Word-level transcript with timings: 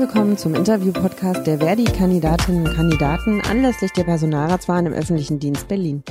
willkommen 0.00 0.38
zum 0.38 0.54
Interview-Podcast 0.54 1.46
der 1.46 1.58
Verdi-Kandidatinnen 1.58 2.66
und 2.66 2.74
Kandidaten 2.74 3.42
anlässlich 3.42 3.92
der 3.92 4.04
Personalratswahlen 4.04 4.86
im 4.86 4.94
öffentlichen 4.94 5.38
Dienst 5.38 5.68
Berlin. 5.68 6.02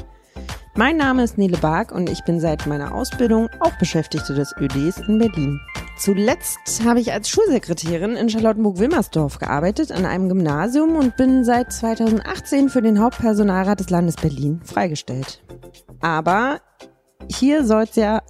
Mein 0.76 0.96
Name 0.96 1.24
ist 1.24 1.40
Nele 1.40 1.58
Bark 1.58 1.92
und 1.92 2.08
ich 2.08 2.24
bin 2.24 2.40
seit 2.40 2.68
meiner 2.68 2.94
Ausbildung 2.94 3.50
auch 3.60 3.76
Beschäftigte 3.80 4.36
des 4.36 4.54
ÖDs 4.60 5.00
in 5.08 5.18
Berlin. 5.18 5.60
Zuletzt 5.98 6.86
habe 6.86 7.00
ich 7.00 7.12
als 7.12 7.30
Schulsekretärin 7.30 8.16
in 8.16 8.30
Charlottenburg-Wilmersdorf 8.30 9.40
gearbeitet 9.40 9.92
an 9.92 10.06
einem 10.06 10.30
Gymnasium 10.30 10.96
und 10.96 11.18
bin 11.18 11.44
seit 11.44 11.74
2018 11.74 12.70
für 12.70 12.84
den 12.84 13.02
Hauptpersonalrat 13.02 13.80
des 13.80 13.90
Landes 13.90 14.18
Berlin 14.18 14.62
freigestellt. 14.64 15.42
Aber 16.00 16.62
hier 17.28 17.66
soll 17.66 17.86
es 17.86 17.96
ja 17.96 18.22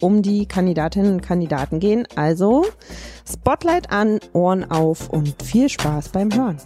um 0.00 0.22
die 0.22 0.46
Kandidatinnen 0.46 1.12
und 1.14 1.20
Kandidaten 1.22 1.80
gehen. 1.80 2.06
Also 2.16 2.64
Spotlight 3.30 3.90
an, 3.90 4.20
Ohren 4.32 4.70
auf 4.70 5.08
und 5.10 5.42
viel 5.42 5.68
Spaß 5.68 6.10
beim 6.10 6.32
Hören. 6.34 6.58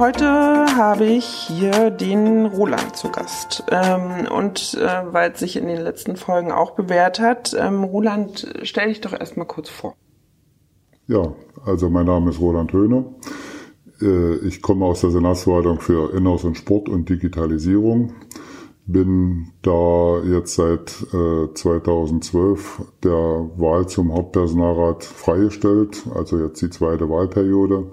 Heute 0.00 0.24
habe 0.24 1.04
ich 1.04 1.26
hier 1.26 1.90
den 1.90 2.46
Roland 2.46 2.96
zu 2.96 3.10
Gast. 3.10 3.64
Ähm, 3.70 4.26
und 4.34 4.72
äh, 4.80 5.02
weil 5.12 5.32
es 5.32 5.40
sich 5.40 5.56
in 5.56 5.66
den 5.66 5.82
letzten 5.82 6.16
Folgen 6.16 6.52
auch 6.52 6.70
bewährt 6.70 7.20
hat, 7.20 7.54
ähm, 7.58 7.84
Roland, 7.84 8.48
stell 8.62 8.88
dich 8.88 9.02
doch 9.02 9.12
erstmal 9.12 9.46
kurz 9.46 9.68
vor. 9.68 9.94
Ja, 11.06 11.34
also 11.66 11.90
mein 11.90 12.06
Name 12.06 12.30
ist 12.30 12.40
Roland 12.40 12.72
Höhne. 12.72 13.04
Äh, 14.00 14.36
ich 14.46 14.62
komme 14.62 14.86
aus 14.86 15.02
der 15.02 15.10
Senatsverwaltung 15.10 15.80
für 15.80 16.14
Inneres 16.14 16.44
und 16.44 16.56
Sport 16.56 16.88
und 16.88 17.10
Digitalisierung 17.10 18.14
bin 18.92 19.48
da 19.62 20.20
jetzt 20.22 20.54
seit 20.54 21.06
äh, 21.12 21.52
2012 21.54 22.82
der 23.04 23.12
Wahl 23.56 23.86
zum 23.88 24.12
Hauptpersonalrat 24.12 25.04
freigestellt, 25.04 26.02
also 26.14 26.38
jetzt 26.38 26.60
die 26.62 26.70
zweite 26.70 27.08
Wahlperiode. 27.08 27.90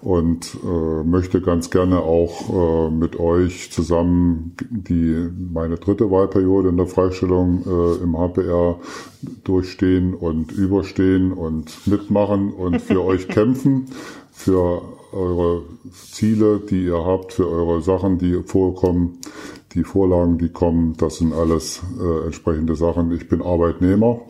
Und 0.00 0.58
äh, 0.62 1.02
möchte 1.02 1.40
ganz 1.40 1.70
gerne 1.70 2.00
auch 2.00 2.50
äh, 2.50 2.90
mit 2.90 3.18
euch 3.18 3.72
zusammen 3.72 4.54
die 4.68 5.30
meine 5.50 5.76
dritte 5.76 6.10
Wahlperiode 6.10 6.68
in 6.68 6.76
der 6.76 6.86
Freistellung 6.86 7.64
äh, 7.66 8.02
im 8.02 8.14
HPR 8.18 8.80
durchstehen 9.44 10.12
und 10.12 10.52
überstehen 10.52 11.32
und 11.32 11.86
mitmachen 11.86 12.52
und 12.52 12.82
für 12.82 13.02
euch 13.06 13.28
kämpfen, 13.28 13.86
für 14.30 14.82
eure 15.14 15.62
Ziele, 15.92 16.60
die 16.60 16.84
ihr 16.84 17.02
habt, 17.04 17.32
für 17.32 17.48
eure 17.48 17.80
Sachen, 17.80 18.18
die 18.18 18.42
vorkommen 18.42 19.20
die 19.74 19.84
Vorlagen, 19.84 20.38
die 20.38 20.50
kommen, 20.50 20.96
das 20.96 21.16
sind 21.16 21.32
alles 21.32 21.82
äh, 22.00 22.26
entsprechende 22.26 22.76
Sachen. 22.76 23.12
Ich 23.12 23.28
bin 23.28 23.42
Arbeitnehmer 23.42 24.20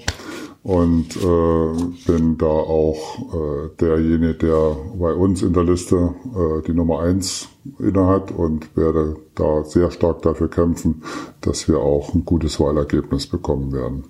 und 0.63 1.17
äh, 1.17 2.07
bin 2.07 2.39
da 2.39 2.47
auch 2.47 3.19
äh, 3.35 3.69
derjenige, 3.79 4.35
der 4.35 4.77
bei 4.99 5.13
uns 5.13 5.43
in 5.43 5.53
der 5.53 5.65
Liste 5.65 6.15
äh, 6.35 6.63
die 6.67 6.73
Nummer 6.73 7.01
eins 7.01 7.49
innehat 7.79 8.33
und 8.33 8.75
werde 8.77 9.17
da 9.35 9.65
sehr 9.65 9.91
stark 9.91 10.23
dafür 10.23 10.49
kämpfen, 10.49 11.03
dass 11.43 11.69
wir 11.69 11.79
auch 11.79 12.15
ein 12.15 12.25
gutes 12.25 12.59
Wahlergebnis 12.59 13.27
bekommen 13.27 13.73
werden. 13.73 14.05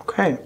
Okay. 0.00 0.38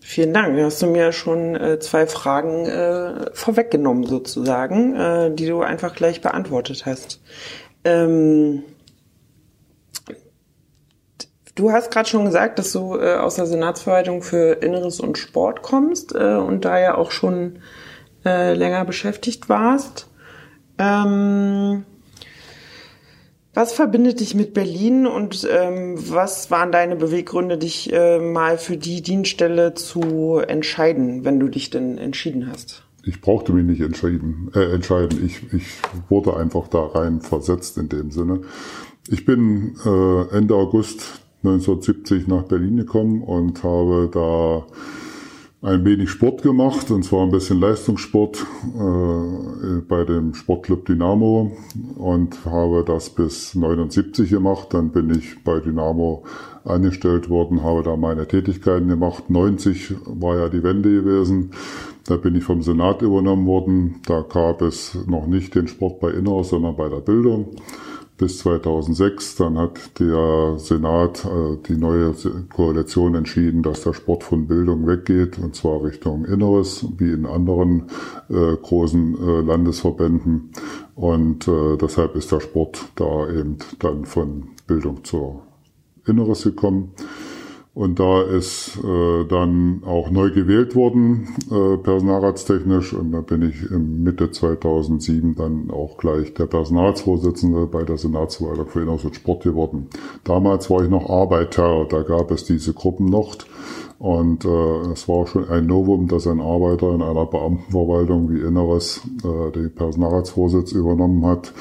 Vielen 0.00 0.34
Dank. 0.34 0.54
Du 0.54 0.62
hast 0.62 0.82
du 0.82 0.86
mir 0.86 1.12
schon 1.12 1.56
äh, 1.56 1.78
zwei 1.78 2.06
Fragen 2.06 2.66
äh, 2.66 3.30
vorweggenommen 3.32 4.04
sozusagen, 4.04 4.94
äh, 4.94 5.34
die 5.34 5.46
du 5.46 5.62
einfach 5.62 5.94
gleich 5.94 6.20
beantwortet 6.20 6.84
hast. 6.84 7.22
Ähm, 7.84 8.62
Du 11.54 11.70
hast 11.70 11.92
gerade 11.92 12.08
schon 12.08 12.24
gesagt, 12.24 12.58
dass 12.58 12.72
du 12.72 12.96
äh, 12.96 13.14
aus 13.14 13.36
der 13.36 13.46
Senatsverwaltung 13.46 14.22
für 14.22 14.54
Inneres 14.54 14.98
und 14.98 15.18
Sport 15.18 15.62
kommst 15.62 16.14
äh, 16.14 16.34
und 16.34 16.64
da 16.64 16.80
ja 16.80 16.96
auch 16.96 17.12
schon 17.12 17.60
äh, 18.24 18.54
länger 18.54 18.84
beschäftigt 18.84 19.48
warst. 19.48 20.08
Ähm, 20.78 21.84
was 23.52 23.72
verbindet 23.72 24.18
dich 24.18 24.34
mit 24.34 24.52
Berlin 24.52 25.06
und 25.06 25.46
ähm, 25.48 25.94
was 25.96 26.50
waren 26.50 26.72
deine 26.72 26.96
Beweggründe, 26.96 27.56
dich 27.56 27.92
äh, 27.92 28.18
mal 28.18 28.58
für 28.58 28.76
die 28.76 29.00
Dienststelle 29.00 29.74
zu 29.74 30.38
entscheiden, 30.38 31.24
wenn 31.24 31.38
du 31.38 31.46
dich 31.46 31.70
denn 31.70 31.96
entschieden 31.96 32.48
hast? 32.50 32.82
Ich 33.04 33.20
brauchte 33.20 33.52
mich 33.52 33.64
nicht 33.64 33.80
entschieden, 33.80 34.50
äh, 34.56 34.74
entscheiden. 34.74 35.24
Ich, 35.24 35.52
ich 35.52 35.66
wurde 36.08 36.36
einfach 36.36 36.66
da 36.66 36.84
rein 36.84 37.20
versetzt 37.20 37.78
in 37.78 37.88
dem 37.88 38.10
Sinne. 38.10 38.40
Ich 39.08 39.24
bin 39.24 39.76
äh, 39.84 40.36
Ende 40.36 40.56
August 40.56 41.23
1970 41.44 42.26
nach 42.26 42.44
Berlin 42.44 42.78
gekommen 42.78 43.22
und 43.22 43.62
habe 43.62 44.08
da 44.12 44.64
ein 45.64 45.84
wenig 45.84 46.10
Sport 46.10 46.42
gemacht, 46.42 46.90
und 46.90 47.04
zwar 47.04 47.22
ein 47.22 47.30
bisschen 47.30 47.58
Leistungssport 47.58 48.46
äh, 48.78 49.80
bei 49.88 50.04
dem 50.04 50.34
Sportclub 50.34 50.84
Dynamo 50.84 51.52
und 51.96 52.44
habe 52.44 52.84
das 52.86 53.08
bis 53.10 53.54
79 53.54 54.28
gemacht. 54.28 54.68
Dann 54.72 54.90
bin 54.90 55.10
ich 55.10 55.42
bei 55.42 55.60
Dynamo 55.60 56.24
angestellt 56.64 57.30
worden, 57.30 57.62
habe 57.62 57.82
da 57.82 57.96
meine 57.96 58.28
Tätigkeiten 58.28 58.88
gemacht. 58.88 59.30
90 59.30 59.94
war 60.04 60.36
ja 60.36 60.48
die 60.50 60.62
Wende 60.62 60.90
gewesen. 60.90 61.52
Da 62.06 62.16
bin 62.16 62.34
ich 62.36 62.44
vom 62.44 62.60
Senat 62.60 63.00
übernommen 63.00 63.46
worden. 63.46 64.00
Da 64.06 64.20
gab 64.20 64.60
es 64.60 64.98
noch 65.06 65.26
nicht 65.26 65.54
den 65.54 65.68
Sport 65.68 66.00
bei 66.00 66.10
Inner, 66.10 66.44
sondern 66.44 66.76
bei 66.76 66.90
der 66.90 67.00
Bildung 67.00 67.56
bis 68.16 68.38
2006. 68.38 69.36
Dann 69.36 69.58
hat 69.58 69.98
der 69.98 70.58
Senat 70.58 71.24
äh, 71.24 71.56
die 71.68 71.76
neue 71.76 72.14
Koalition 72.54 73.14
entschieden, 73.14 73.62
dass 73.62 73.82
der 73.82 73.92
Sport 73.92 74.24
von 74.24 74.46
Bildung 74.46 74.86
weggeht, 74.86 75.38
und 75.38 75.54
zwar 75.54 75.82
Richtung 75.82 76.24
Inneres, 76.24 76.86
wie 76.98 77.12
in 77.12 77.26
anderen 77.26 77.88
äh, 78.28 78.56
großen 78.56 79.16
äh, 79.16 79.40
Landesverbänden. 79.40 80.50
Und 80.94 81.48
deshalb 81.48 82.14
ist 82.14 82.30
der 82.30 82.38
Sport 82.38 82.84
da 82.94 83.28
eben 83.28 83.56
dann 83.80 84.04
von 84.04 84.50
Bildung 84.68 85.02
zur 85.02 85.42
Inneres 86.06 86.44
gekommen. 86.44 86.92
Und 87.74 87.98
da 87.98 88.22
ist 88.22 88.78
äh, 88.84 89.24
dann 89.24 89.82
auch 89.84 90.08
neu 90.08 90.30
gewählt 90.30 90.76
worden, 90.76 91.28
äh, 91.50 91.76
personalratstechnisch. 91.76 92.92
Und 92.92 93.10
da 93.10 93.20
bin 93.20 93.42
ich 93.42 93.68
im 93.68 94.04
Mitte 94.04 94.30
2007 94.30 95.34
dann 95.34 95.72
auch 95.72 95.98
gleich 95.98 96.32
der 96.34 96.46
Personalratsvorsitzende 96.46 97.66
bei 97.66 97.82
der 97.82 97.98
Senatsverwaltung 97.98 98.68
für 98.68 98.82
Inneres 98.82 99.04
und 99.04 99.16
Sport 99.16 99.42
geworden. 99.42 99.88
Damals 100.22 100.70
war 100.70 100.84
ich 100.84 100.88
noch 100.88 101.10
Arbeiter, 101.10 101.84
da 101.88 102.02
gab 102.02 102.30
es 102.30 102.44
diese 102.44 102.74
Gruppen 102.74 103.06
noch. 103.06 103.34
Und 103.98 104.44
äh, 104.44 104.92
es 104.92 105.08
war 105.08 105.26
schon 105.26 105.48
ein 105.48 105.66
Novum, 105.66 106.06
dass 106.06 106.28
ein 106.28 106.40
Arbeiter 106.40 106.94
in 106.94 107.02
einer 107.02 107.26
Beamtenverwaltung 107.26 108.30
wie 108.30 108.40
Inneres 108.40 109.00
äh, 109.24 109.50
den 109.50 109.74
Personalratsvorsitz 109.74 110.72
übernommen 110.72 111.26
hat. 111.26 111.52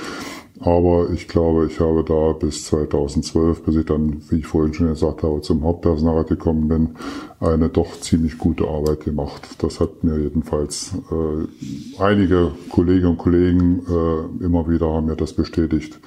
Aber 0.66 1.09
ich 1.12 1.28
glaube, 1.28 1.66
ich 1.66 1.81
habe 1.81 2.06
da 2.06 2.31
bis 2.31 2.66
2012, 2.66 3.63
bis 3.63 3.75
ich 3.75 3.85
dann, 3.85 4.22
wie 4.29 4.38
ich 4.38 4.47
vorhin 4.47 4.74
schon 4.74 4.88
gesagt 4.88 5.22
habe, 5.22 5.41
zum 5.41 5.62
Hauptpersonalrat 5.62 6.29
gekommen 6.29 6.69
bin, 6.69 6.96
eine 7.41 7.68
doch 7.68 8.00
ziemlich 8.00 8.38
gute 8.38 8.66
Arbeit 8.66 9.02
gemacht. 9.02 9.41
Das 9.57 9.81
hat 9.81 10.06
mir 10.06 10.18
jedenfalls 10.18 10.94
äh, 11.12 12.02
einige 12.02 12.52
Kolleginnen 12.69 13.12
und 13.12 13.18
Kollegen 13.18 13.81
äh, 13.90 14.46
immer 14.46 14.69
wieder 14.69 14.88
haben 14.88 15.07
mir 15.07 15.18
das 15.18 15.34
bestätigt. 15.34 16.00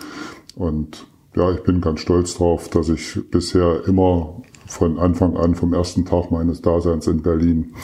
Und 0.54 1.06
ja, 1.34 1.50
ich 1.52 1.62
bin 1.62 1.82
ganz 1.82 2.00
stolz 2.00 2.38
drauf, 2.38 2.70
dass 2.70 2.88
ich 2.88 3.30
bisher 3.30 3.82
immer 3.86 4.40
von 4.66 4.98
Anfang 4.98 5.36
an, 5.36 5.54
vom 5.54 5.72
ersten 5.72 6.04
Tag 6.04 6.30
meines 6.30 6.62
Daseins 6.62 7.06
in 7.06 7.22
Berlin 7.22 7.74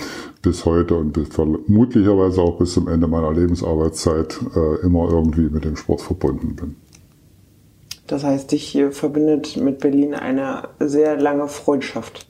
bis 0.43 0.65
heute 0.65 0.97
und 0.97 1.13
bis, 1.13 1.29
vermutlicherweise 1.29 2.41
auch 2.43 2.59
bis 2.59 2.75
zum 2.75 2.89
Ende 2.89 3.07
meiner 3.07 3.33
Lebensarbeitszeit 3.33 4.39
äh, 4.55 4.85
immer 4.85 5.09
irgendwie 5.11 5.49
mit 5.49 5.65
dem 5.65 5.77
Sport 5.77 6.01
verbunden 6.01 6.57
bin. 6.57 6.77
Das 8.07 8.25
heißt, 8.25 8.51
dich 8.53 8.79
verbindet 8.91 9.57
mit 9.57 9.79
Berlin 9.79 10.15
eine 10.15 10.69
sehr 10.81 11.17
lange 11.17 11.49
Freundschaft. 11.49 12.27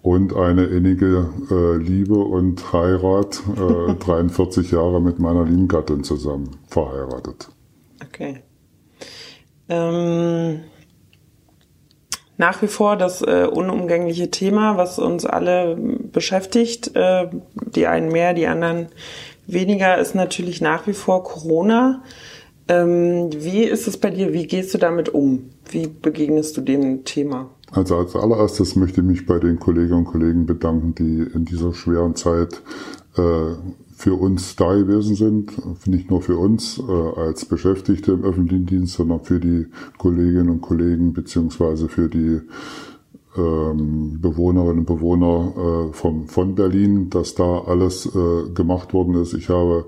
Und 0.00 0.34
eine 0.34 0.64
innige 0.64 1.28
äh, 1.50 1.76
Liebe 1.76 2.14
und 2.14 2.72
Heirat, 2.72 3.42
äh, 3.56 3.94
43 3.98 4.70
Jahre 4.70 5.02
mit 5.02 5.18
meiner 5.18 5.44
lieben 5.44 5.68
Gattin 5.68 6.04
zusammen 6.04 6.50
verheiratet. 6.68 7.48
Okay. 8.02 8.42
Ähm 9.68 10.60
nach 12.38 12.62
wie 12.62 12.68
vor 12.68 12.96
das 12.96 13.20
äh, 13.20 13.46
unumgängliche 13.50 14.30
Thema, 14.30 14.76
was 14.76 14.98
uns 14.98 15.26
alle 15.26 15.76
beschäftigt. 15.76 16.92
Äh, 16.94 17.28
die 17.74 17.86
einen 17.86 18.10
mehr, 18.10 18.32
die 18.32 18.46
anderen 18.46 18.86
weniger, 19.46 19.98
ist 19.98 20.14
natürlich 20.14 20.60
nach 20.60 20.86
wie 20.86 20.92
vor 20.94 21.24
Corona. 21.24 22.02
Ähm, 22.68 23.30
wie 23.34 23.64
ist 23.64 23.88
es 23.88 23.96
bei 23.96 24.10
dir? 24.10 24.32
Wie 24.32 24.46
gehst 24.46 24.72
du 24.72 24.78
damit 24.78 25.08
um? 25.08 25.50
Wie 25.68 25.88
begegnest 25.88 26.56
du 26.56 26.60
dem 26.60 27.04
Thema? 27.04 27.50
Also 27.72 27.96
als 27.96 28.14
allererstes 28.14 28.76
möchte 28.76 29.00
ich 29.00 29.06
mich 29.06 29.26
bei 29.26 29.38
den 29.38 29.58
Kolleginnen 29.58 29.98
und 29.98 30.04
Kollegen 30.04 30.46
bedanken, 30.46 30.94
die 30.94 31.30
in 31.34 31.44
dieser 31.44 31.74
schweren 31.74 32.14
Zeit 32.14 32.62
äh, 33.16 33.54
für 33.98 34.14
uns 34.14 34.54
da 34.54 34.76
gewesen 34.76 35.16
sind, 35.16 35.86
nicht 35.88 36.08
nur 36.08 36.22
für 36.22 36.38
uns 36.38 36.78
äh, 36.78 37.20
als 37.20 37.44
Beschäftigte 37.44 38.12
im 38.12 38.22
öffentlichen 38.22 38.64
Dienst, 38.64 38.94
sondern 38.94 39.24
für 39.24 39.40
die 39.40 39.66
Kolleginnen 39.98 40.50
und 40.50 40.60
Kollegen 40.60 41.12
beziehungsweise 41.12 41.88
für 41.88 42.08
die 42.08 42.40
ähm, 43.36 44.20
Bewohnerinnen 44.20 44.78
und 44.78 44.86
Bewohner 44.86 45.88
äh, 45.90 45.92
vom, 45.92 46.28
von 46.28 46.54
Berlin, 46.54 47.10
dass 47.10 47.34
da 47.34 47.62
alles 47.62 48.06
äh, 48.06 48.50
gemacht 48.54 48.94
worden 48.94 49.16
ist. 49.20 49.34
Ich 49.34 49.48
habe 49.48 49.86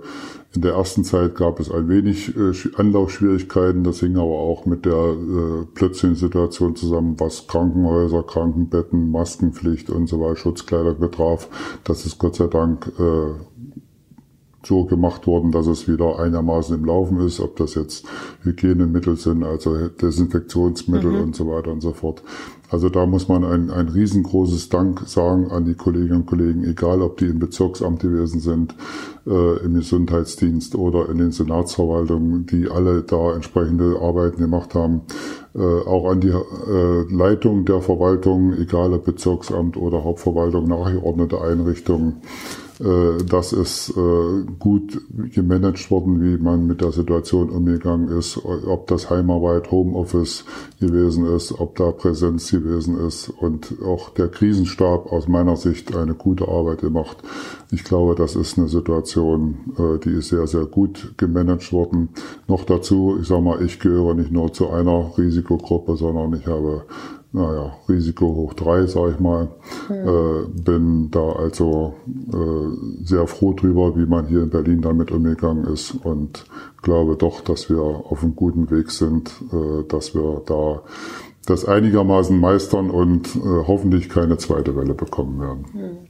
in 0.57 0.63
der 0.63 0.73
ersten 0.73 1.05
Zeit 1.05 1.37
gab 1.37 1.61
es 1.61 1.71
ein 1.71 1.89
wenig 1.89 2.37
äh, 2.37 2.53
Anlaufschwierigkeiten. 2.77 3.85
Das 3.85 4.01
hing 4.01 4.17
aber 4.17 4.27
auch 4.27 4.67
mit 4.67 4.85
der 4.85 4.93
äh, 4.93 5.67
plötzlichen 5.73 6.17
Situation 6.17 6.75
zusammen, 6.75 7.15
was 7.19 7.47
Krankenhäuser, 7.47 8.25
Krankenbetten, 8.25 9.13
Maskenpflicht 9.13 9.89
und 9.89 10.09
so 10.09 10.21
weiter, 10.21 10.35
Schutzkleider 10.35 10.95
betraf. 10.95 11.49
Das 11.85 12.05
ist 12.05 12.19
Gott 12.19 12.35
sei 12.35 12.49
Dank 12.49 12.91
äh, 12.99 13.35
so 14.63 14.85
gemacht 14.85 15.27
worden, 15.27 15.53
dass 15.53 15.67
es 15.67 15.89
wieder 15.89 16.19
einigermaßen 16.19 16.77
im 16.77 16.85
Laufen 16.85 17.21
ist, 17.21 17.41
ob 17.41 17.57
das 17.57 17.75
jetzt 17.75 18.05
Hygienemittel 18.43 19.17
sind, 19.17 19.43
also 19.43 19.89
Desinfektionsmittel 19.89 21.11
mhm. 21.11 21.23
und 21.23 21.37
so 21.37 21.49
weiter 21.49 21.73
und 21.73 21.81
so 21.81 21.93
fort. 21.93 22.23
Also 22.69 22.89
da 22.89 23.05
muss 23.05 23.27
man 23.27 23.45
ein, 23.45 23.71
ein 23.71 23.89
riesengroßes 23.89 24.69
Dank 24.69 25.03
sagen 25.07 25.51
an 25.51 25.65
die 25.65 25.75
Kolleginnen 25.75 26.21
und 26.21 26.27
Kollegen, 26.27 26.65
egal 26.65 27.03
ob 27.03 27.17
die 27.17 27.27
im 27.27 27.41
Bezirksamt 27.41 28.01
gewesen 28.01 28.41
sind, 28.41 28.75
äh, 29.31 29.65
im 29.65 29.75
Gesundheitsdienst 29.75 30.75
oder 30.75 31.09
in 31.09 31.19
den 31.19 31.33
Senatsverwaltungen, 31.33 32.47
die 32.47 32.69
alle 32.69 33.03
da 33.03 33.35
entsprechende 33.35 33.99
Arbeiten 34.01 34.43
gemacht 34.43 34.75
haben. 34.75 35.03
Äh, 35.55 35.61
auch 35.61 36.11
an 36.11 36.21
die 36.21 36.29
äh, 36.29 37.15
Leitung 37.15 37.65
der 37.65 37.81
Verwaltung, 37.81 38.53
egal 38.55 38.93
ob 38.93 39.05
Bezirksamt 39.05 39.77
oder 39.77 40.05
Hauptverwaltung, 40.05 40.69
nachgeordnete 40.69 41.41
Einrichtungen 41.41 42.21
äh, 42.81 43.23
das 43.25 43.53
ist 43.53 43.91
äh, 43.91 44.45
gut 44.59 45.01
gemanagt 45.35 45.91
worden, 45.91 46.23
wie 46.23 46.43
man 46.43 46.67
mit 46.67 46.81
der 46.81 46.93
Situation 46.93 47.51
umgegangen 47.51 48.09
ist, 48.09 48.41
ob 48.45 48.87
das 48.87 49.11
Heimarbeit, 49.11 49.71
Homeoffice 49.71 50.45
gewesen 50.81 51.27
ist, 51.27 51.53
ob 51.53 51.77
da 51.77 51.93
Präsenz 51.93 52.51
gewesen 52.51 52.99
ist 53.07 53.29
und 53.29 53.75
auch 53.85 54.11
der 54.11 54.29
Krisenstab 54.29 55.13
aus 55.13 55.29
meiner 55.29 55.57
Sicht 55.57 55.95
eine 55.95 56.15
gute 56.15 56.49
Arbeit 56.49 56.81
gemacht. 56.81 57.19
Ich 57.73 57.85
glaube, 57.85 58.15
das 58.17 58.37
ist 58.37 58.59
eine 58.59 58.69
Situation, 58.69 59.75
äh, 59.79 59.99
die 59.99 60.11
ist 60.11 60.29
sehr, 60.29 60.47
sehr 60.47 60.67
gut 60.67 61.15
gemanagt 61.17 61.73
worden. 61.73 62.09
Noch 62.49 62.65
dazu, 62.65 63.19
ich 63.21 63.29
sage 63.29 63.43
mal, 63.43 63.63
ich 63.63 63.79
gehöre 63.79 64.15
nicht 64.15 64.33
nur 64.33 64.53
zu 64.53 64.71
einer 64.71 65.13
Risikogruppe, 65.17 65.97
sondern 65.97 66.35
ich 66.35 66.47
habe 66.47 66.85
naja, 67.33 67.77
Risiko 67.89 68.27
hoch 68.27 68.55
drei, 68.55 68.87
sage 68.87 69.13
ich 69.13 69.21
mal. 69.21 69.49
Mhm. 69.89 69.95
Äh, 69.95 70.63
bin 70.63 71.11
da 71.11 71.33
also 71.33 71.95
äh, 72.33 73.05
sehr 73.05 73.27
froh 73.27 73.53
drüber, 73.53 73.97
wie 73.97 74.07
man 74.07 74.27
hier 74.27 74.43
in 74.43 74.51
Berlin 74.51 74.83
damit 74.83 75.13
umgegangen 75.13 75.65
ist 75.65 75.95
und 76.03 76.45
glaube 76.83 77.17
doch, 77.17 77.41
dass 77.41 77.71
wir 77.71 77.81
auf 77.81 78.23
einem 78.23 78.35
guten 78.35 78.71
Weg 78.71 78.91
sind, 78.91 79.31
äh, 79.53 79.85
dass 79.87 80.15
wir 80.15 80.43
da 80.47 80.83
das 81.47 81.65
einigermaßen 81.65 82.39
meistern 82.39 82.91
und 82.91 83.35
äh, 83.37 83.41
hoffentlich 83.67 84.09
keine 84.09 84.37
zweite 84.37 84.77
Welle 84.77 84.95
bekommen 84.95 85.41
werden. 85.41 85.65
Mhm. 85.73 86.10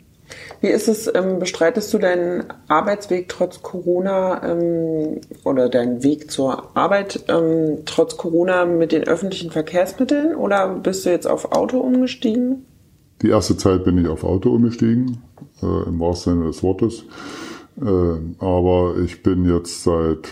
Wie 0.61 0.69
ist 0.69 0.88
es, 0.88 1.11
ähm, 1.15 1.38
bestreitest 1.38 1.93
du 1.93 1.99
deinen 1.99 2.44
Arbeitsweg 2.69 3.29
trotz 3.29 3.62
Corona 3.62 4.43
ähm, 4.44 5.21
oder 5.44 5.69
deinen 5.69 6.03
Weg 6.03 6.31
zur 6.31 6.77
Arbeit 6.77 7.25
ähm, 7.29 7.79
trotz 7.87 8.17
Corona 8.17 8.67
mit 8.67 8.93
den 8.93 9.05
öffentlichen 9.05 9.50
Verkehrsmitteln 9.50 10.35
oder 10.35 10.69
bist 10.69 11.06
du 11.06 11.11
jetzt 11.11 11.27
auf 11.27 11.53
Auto 11.53 11.79
umgestiegen? 11.79 12.67
Die 13.23 13.31
erste 13.31 13.56
Zeit 13.56 13.85
bin 13.85 13.99
ich 13.99 14.09
auf 14.09 14.25
Auto 14.25 14.50
umgestiegen, 14.50 15.23
äh, 15.62 15.88
im 15.88 16.00
wahrsten 16.00 16.35
Sinne 16.35 16.47
des 16.47 16.62
Wortes. 16.62 17.05
Äh, 17.81 18.44
aber 18.44 18.97
ich 19.03 19.23
bin 19.23 19.44
jetzt 19.47 19.85
seit 19.85 20.29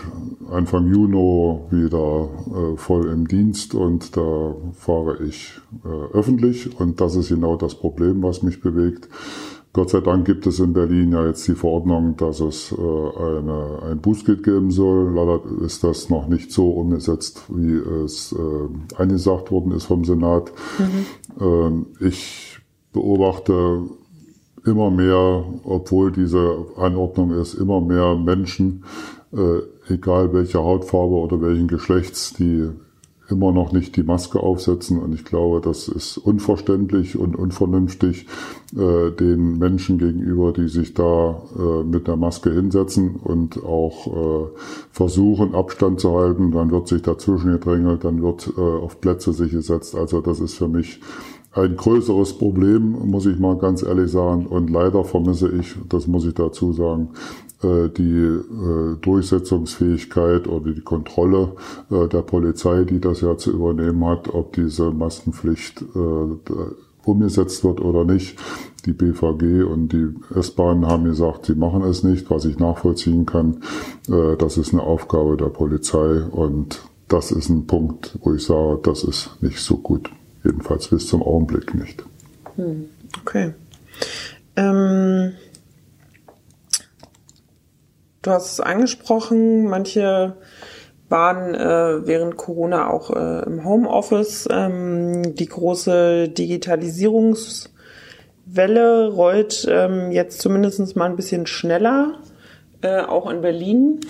Anfang 0.50 0.92
Juni 0.92 1.60
wieder 1.70 2.28
äh, 2.46 2.76
voll 2.76 3.08
im 3.08 3.26
Dienst 3.26 3.74
und 3.74 4.16
da 4.16 4.54
fahre 4.74 5.22
ich 5.24 5.52
äh, 5.84 6.16
öffentlich 6.16 6.78
und 6.78 7.00
das 7.00 7.16
ist 7.16 7.28
genau 7.28 7.56
das 7.56 7.74
Problem, 7.74 8.22
was 8.22 8.42
mich 8.42 8.60
bewegt. 8.60 9.08
Gott 9.72 9.90
sei 9.90 10.00
Dank 10.00 10.26
gibt 10.26 10.46
es 10.46 10.60
in 10.60 10.72
Berlin 10.72 11.12
ja 11.12 11.26
jetzt 11.26 11.46
die 11.46 11.54
Verordnung, 11.54 12.16
dass 12.16 12.40
es 12.40 12.72
äh, 12.72 12.76
eine, 12.76 13.82
ein 13.90 14.00
Bußgeld 14.00 14.42
geben 14.42 14.70
soll. 14.70 15.14
Leider 15.14 15.40
ist 15.64 15.84
das 15.84 16.08
noch 16.08 16.26
nicht 16.26 16.52
so 16.52 16.70
umgesetzt, 16.70 17.42
wie 17.48 17.76
es 18.04 18.32
äh, 18.32 18.96
angesagt 18.96 19.50
worden 19.50 19.72
ist 19.72 19.84
vom 19.84 20.04
Senat. 20.04 20.52
Mhm. 20.78 21.06
Ähm, 21.40 21.86
ich 22.00 22.58
beobachte 22.92 23.82
immer 24.64 24.90
mehr, 24.90 25.44
obwohl 25.64 26.12
diese 26.12 26.66
Anordnung 26.76 27.32
ist, 27.32 27.54
immer 27.54 27.80
mehr 27.80 28.16
Menschen, 28.16 28.84
äh, 29.32 29.92
egal 29.92 30.32
welcher 30.32 30.62
Hautfarbe 30.64 31.14
oder 31.14 31.40
welchen 31.40 31.68
Geschlechts, 31.68 32.32
die 32.34 32.70
immer 33.30 33.52
noch 33.52 33.72
nicht 33.72 33.96
die 33.96 34.02
Maske 34.02 34.40
aufsetzen. 34.40 34.98
Und 34.98 35.14
ich 35.14 35.24
glaube, 35.24 35.60
das 35.60 35.88
ist 35.88 36.16
unverständlich 36.18 37.18
und 37.18 37.36
unvernünftig 37.36 38.26
äh, 38.76 39.10
den 39.10 39.58
Menschen 39.58 39.98
gegenüber, 39.98 40.52
die 40.52 40.68
sich 40.68 40.94
da 40.94 41.42
äh, 41.58 41.84
mit 41.84 42.08
der 42.08 42.16
Maske 42.16 42.50
hinsetzen 42.50 43.16
und 43.16 43.62
auch 43.64 44.06
äh, 44.06 44.48
versuchen, 44.90 45.54
Abstand 45.54 46.00
zu 46.00 46.16
halten. 46.16 46.52
Dann 46.52 46.70
wird 46.70 46.88
sich 46.88 47.02
dazwischen 47.02 47.52
gedrängelt, 47.52 48.04
dann 48.04 48.22
wird 48.22 48.52
äh, 48.56 48.60
auf 48.60 49.00
Plätze 49.00 49.32
sich 49.32 49.52
gesetzt. 49.52 49.94
Also 49.94 50.20
das 50.20 50.40
ist 50.40 50.54
für 50.54 50.68
mich 50.68 51.00
ein 51.52 51.76
größeres 51.76 52.34
Problem, 52.34 53.10
muss 53.10 53.26
ich 53.26 53.38
mal 53.38 53.56
ganz 53.58 53.82
ehrlich 53.82 54.10
sagen. 54.10 54.46
Und 54.46 54.70
leider 54.70 55.04
vermisse 55.04 55.50
ich, 55.50 55.74
das 55.88 56.06
muss 56.06 56.24
ich 56.24 56.34
dazu 56.34 56.72
sagen, 56.72 57.10
äh, 57.60 57.88
die 57.88 58.12
äh, 58.12 58.96
Durchsetzungsfähigkeit 59.00 60.46
oder 60.46 60.70
die 60.70 60.80
Kontrolle 60.80 61.56
äh, 61.90 62.06
der 62.06 62.22
Polizei, 62.22 62.84
die 62.84 63.00
das 63.00 63.20
ja 63.20 63.36
zu 63.36 63.50
übernehmen 63.50 64.04
hat, 64.04 64.32
ob 64.32 64.52
diese 64.52 64.92
Maskenpflicht 64.92 65.84
umgesetzt 67.04 67.64
wird 67.64 67.80
oder 67.80 68.04
nicht. 68.04 68.38
Die 68.86 68.92
BVG 68.92 69.64
und 69.64 69.92
die 69.92 70.14
S-Bahn 70.36 70.86
haben 70.86 71.04
gesagt, 71.04 71.46
sie 71.46 71.56
machen 71.56 71.82
es 71.82 72.04
nicht, 72.04 72.30
was 72.30 72.44
ich 72.44 72.58
nachvollziehen 72.58 73.26
kann. 73.26 73.62
Das 74.06 74.56
ist 74.56 74.72
eine 74.72 74.82
Aufgabe 74.82 75.36
der 75.36 75.46
Polizei 75.46 76.22
und 76.22 76.80
das 77.08 77.32
ist 77.32 77.48
ein 77.48 77.66
Punkt, 77.66 78.18
wo 78.22 78.34
ich 78.34 78.44
sage, 78.44 78.80
das 78.82 79.04
ist 79.04 79.30
nicht 79.40 79.58
so 79.60 79.78
gut. 79.78 80.10
Jedenfalls 80.44 80.88
bis 80.88 81.06
zum 81.06 81.22
Augenblick 81.22 81.74
nicht. 81.74 82.04
Hm, 82.56 82.84
okay. 83.22 83.54
Ähm 84.56 85.32
Du 88.22 88.30
hast 88.30 88.52
es 88.52 88.60
angesprochen, 88.60 89.68
manche 89.68 90.36
waren 91.08 91.54
äh, 91.54 92.06
während 92.06 92.36
Corona 92.36 92.90
auch 92.90 93.14
äh, 93.14 93.44
im 93.44 93.64
Homeoffice. 93.64 94.48
Ähm, 94.50 95.34
die 95.34 95.46
große 95.46 96.28
Digitalisierungswelle 96.28 99.08
rollt 99.08 99.66
ähm, 99.70 100.10
jetzt 100.10 100.40
zumindest 100.40 100.96
mal 100.96 101.08
ein 101.08 101.16
bisschen 101.16 101.46
schneller, 101.46 102.18
äh, 102.82 103.00
auch 103.00 103.30
in 103.30 103.40
Berlin. 103.40 104.00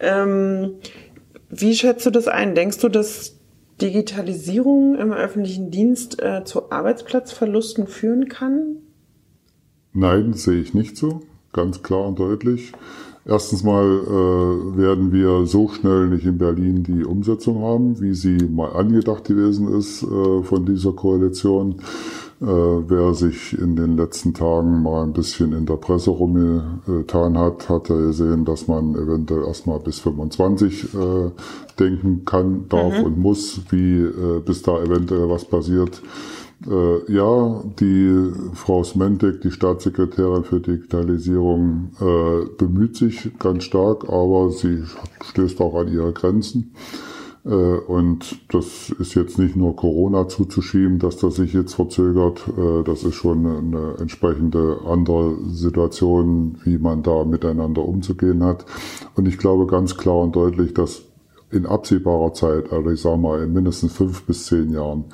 Ähm, 0.00 0.76
wie 1.48 1.74
schätzt 1.74 2.06
du 2.06 2.10
das 2.10 2.26
ein? 2.26 2.54
Denkst 2.54 2.78
du, 2.78 2.88
dass 2.88 3.36
Digitalisierung 3.80 4.98
im 4.98 5.12
öffentlichen 5.12 5.70
Dienst 5.70 6.20
äh, 6.20 6.42
zu 6.44 6.72
Arbeitsplatzverlusten 6.72 7.86
führen 7.86 8.28
kann? 8.28 8.78
Nein, 9.92 10.32
sehe 10.32 10.60
ich 10.60 10.74
nicht 10.74 10.96
so 10.96 11.20
ganz 11.52 11.82
klar 11.82 12.06
und 12.06 12.18
deutlich. 12.18 12.72
Erstens 13.24 13.62
mal 13.62 13.84
äh, 13.84 14.76
werden 14.76 15.12
wir 15.12 15.46
so 15.46 15.68
schnell 15.68 16.08
nicht 16.08 16.26
in 16.26 16.38
Berlin 16.38 16.82
die 16.82 17.04
Umsetzung 17.04 17.62
haben, 17.62 18.00
wie 18.00 18.14
sie 18.14 18.36
mal 18.50 18.72
angedacht 18.72 19.24
gewesen 19.24 19.68
ist 19.68 20.02
äh, 20.02 20.42
von 20.42 20.66
dieser 20.66 20.92
Koalition. 20.92 21.76
Äh, 22.40 22.46
wer 22.46 23.14
sich 23.14 23.56
in 23.56 23.76
den 23.76 23.96
letzten 23.96 24.34
Tagen 24.34 24.82
mal 24.82 25.04
ein 25.04 25.12
bisschen 25.12 25.52
in 25.52 25.66
der 25.66 25.76
Presse 25.76 26.10
rumgetan 26.10 27.38
hat, 27.38 27.68
hat 27.68 27.88
ja 27.88 27.94
gesehen, 27.94 28.44
dass 28.44 28.66
man 28.66 28.96
eventuell 28.96 29.44
erstmal 29.44 29.78
bis 29.78 30.00
25 30.00 30.92
äh, 30.92 31.30
denken 31.78 32.24
kann, 32.24 32.68
darf 32.68 32.98
mhm. 32.98 33.04
und 33.04 33.18
muss, 33.18 33.60
wie 33.70 34.00
äh, 34.00 34.40
bis 34.44 34.62
da 34.62 34.82
eventuell 34.82 35.30
was 35.30 35.44
passiert. 35.44 36.02
Äh, 36.66 37.12
ja, 37.12 37.62
die 37.80 38.32
Frau 38.54 38.84
Smentek, 38.84 39.40
die 39.40 39.50
Staatssekretärin 39.50 40.44
für 40.44 40.60
Digitalisierung, 40.60 41.92
äh, 42.00 42.46
bemüht 42.56 42.96
sich 42.96 43.30
ganz 43.38 43.64
stark, 43.64 44.08
aber 44.08 44.50
sie 44.50 44.84
stößt 45.24 45.60
auch 45.60 45.74
an 45.74 45.88
ihre 45.88 46.12
Grenzen. 46.12 46.74
Äh, 47.44 47.48
und 47.48 48.40
das 48.52 48.90
ist 48.90 49.14
jetzt 49.14 49.38
nicht 49.38 49.56
nur 49.56 49.74
Corona 49.74 50.28
zuzuschieben, 50.28 50.98
dass 50.98 51.16
das 51.16 51.36
sich 51.36 51.52
jetzt 51.52 51.74
verzögert. 51.74 52.44
Äh, 52.56 52.84
das 52.84 53.02
ist 53.02 53.14
schon 53.14 53.46
eine 53.46 53.96
entsprechende 53.98 54.80
andere 54.86 55.36
Situation, 55.48 56.58
wie 56.64 56.78
man 56.78 57.02
da 57.02 57.24
miteinander 57.24 57.84
umzugehen 57.84 58.44
hat. 58.44 58.64
Und 59.16 59.26
ich 59.26 59.38
glaube 59.38 59.66
ganz 59.66 59.96
klar 59.96 60.18
und 60.18 60.36
deutlich, 60.36 60.74
dass 60.74 61.02
in 61.50 61.66
absehbarer 61.66 62.32
Zeit, 62.32 62.72
also 62.72 62.90
ich 62.90 63.00
sage 63.00 63.18
mal 63.18 63.42
in 63.42 63.52
mindestens 63.52 63.92
fünf 63.92 64.22
bis 64.24 64.46
zehn 64.46 64.72
Jahren, 64.72 65.04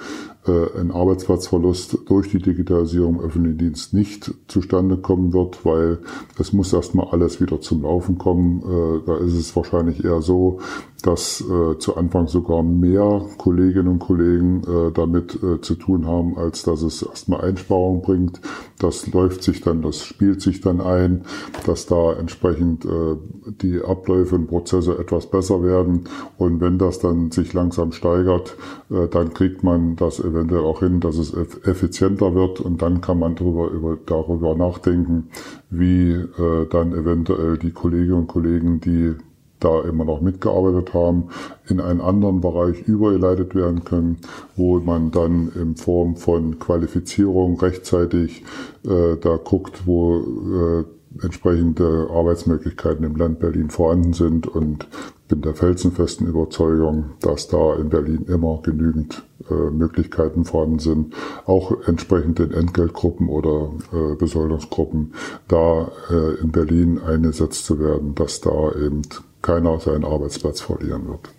ein 0.49 0.90
Arbeitsplatzverlust 0.90 1.99
durch 2.07 2.31
die 2.31 2.38
Digitalisierung 2.38 3.17
im 3.17 3.21
öffentlichen 3.21 3.59
Dienst 3.59 3.95
nicht 3.95 4.33
zustande 4.49 4.97
kommen 4.97 5.33
wird, 5.33 5.64
weil 5.64 5.99
es 6.38 6.52
muss 6.52 6.73
erstmal 6.73 7.09
alles 7.09 7.40
wieder 7.40 7.61
zum 7.61 7.83
Laufen 7.83 8.19
kommen. 8.19 8.62
Äh, 8.62 9.07
da 9.07 9.17
ist 9.19 9.35
es 9.35 9.55
wahrscheinlich 9.55 10.05
eher 10.05 10.23
so, 10.23 10.61
dass 11.02 11.40
äh, 11.40 11.78
zu 11.78 11.97
Anfang 11.97 12.26
sogar 12.26 12.62
mehr 12.62 13.23
Kolleginnen 13.38 13.88
und 13.88 13.99
Kollegen 14.00 14.62
äh, 14.62 14.93
damit 14.93 15.40
äh, 15.43 15.61
zu 15.61 15.76
tun 15.76 16.07
haben, 16.07 16.37
als 16.37 16.64
dass 16.64 16.83
es 16.83 17.02
erstmal 17.02 17.43
Einsparungen 17.43 18.02
bringt. 18.02 18.40
Das 18.78 19.07
läuft 19.12 19.43
sich 19.43 19.61
dann, 19.61 19.83
das 19.83 20.05
spielt 20.05 20.40
sich 20.40 20.61
dann 20.61 20.81
ein, 20.81 21.23
dass 21.67 21.87
da 21.87 22.14
entsprechend 22.14 22.85
äh, 22.85 23.17
die 23.62 23.81
Abläufe 23.83 24.35
und 24.35 24.49
Prozesse 24.49 24.99
etwas 24.99 25.31
besser 25.31 25.62
werden. 25.62 26.05
Und 26.37 26.61
wenn 26.61 26.78
das 26.78 26.99
dann 26.99 27.31
sich 27.31 27.52
langsam 27.52 27.93
steigert, 27.93 28.57
äh, 28.90 29.07
dann 29.09 29.33
kriegt 29.35 29.62
man 29.62 29.95
das 29.95 30.19
eventuell 30.19 30.62
auch 30.62 30.81
hin, 30.81 30.99
dass 31.00 31.17
es 31.17 31.33
effizienter 31.33 32.35
wird 32.35 32.61
und 32.61 32.83
dann 32.83 33.00
kann 33.00 33.21
man 33.21 33.37
darüber, 33.37 33.71
über, 33.71 33.97
darüber 34.05 34.57
nachdenken, 34.57 35.28
wie 35.71 36.11
äh, 36.11 36.67
dann 36.71 36.93
eventuell 36.93 37.57
die 37.57 37.71
Kolleginnen 37.71 38.19
und 38.19 38.26
Kollegen, 38.26 38.81
die 38.81 39.14
da 39.61 39.83
immer 39.83 40.05
noch 40.05 40.21
mitgearbeitet 40.21 40.95
haben, 40.95 41.25
in 41.69 41.81
einen 41.81 42.00
anderen 42.00 42.41
Bereich 42.41 42.83
übergeleitet 42.83 43.55
werden 43.55 43.85
können, 43.85 44.19
wo 44.57 44.79
man 44.81 45.11
dann 45.11 45.53
in 45.55 45.77
Form 45.77 46.17
von 46.17 46.59
Qualifizierung 46.59 47.59
rechtzeitig 47.61 48.45
äh, 48.85 49.17
da 49.21 49.37
guckt, 49.37 49.87
wo 49.87 50.19
äh, 50.19 50.85
entsprechende 51.23 52.09
Arbeitsmöglichkeiten 52.11 53.05
im 53.05 53.17
Land 53.17 53.41
Berlin 53.41 53.71
vorhanden 53.71 54.12
sind 54.12 54.47
und 54.47 54.87
bin 55.29 55.43
der 55.43 55.55
felsenfesten 55.55 56.27
Überzeugung, 56.27 57.11
dass 57.21 57.49
da 57.49 57.75
in 57.77 57.91
Berlin 57.91 58.25
immer 58.29 58.61
genügend 58.62 59.23
äh, 59.50 59.71
Möglichkeiten 59.71 60.45
vorhanden 60.45 60.79
sind, 60.79 61.15
auch 61.47 61.73
entsprechend 61.87 62.38
den 62.38 62.53
Entgeltgruppen 62.53 63.29
oder 63.29 63.73
äh, 63.93 64.15
Besoldungsgruppen 64.17 65.12
da 65.47 65.91
äh, 66.11 66.41
in 66.41 66.50
Berlin 66.50 66.99
eingesetzt 66.99 67.67
zu 67.67 67.79
werden, 67.79 68.15
dass 68.15 68.41
da 68.41 68.73
eben 68.73 69.03
keiner 69.42 69.78
seinen 69.80 70.04
Arbeitsplatz 70.04 70.61
verlieren 70.61 71.09
wird. 71.09 71.30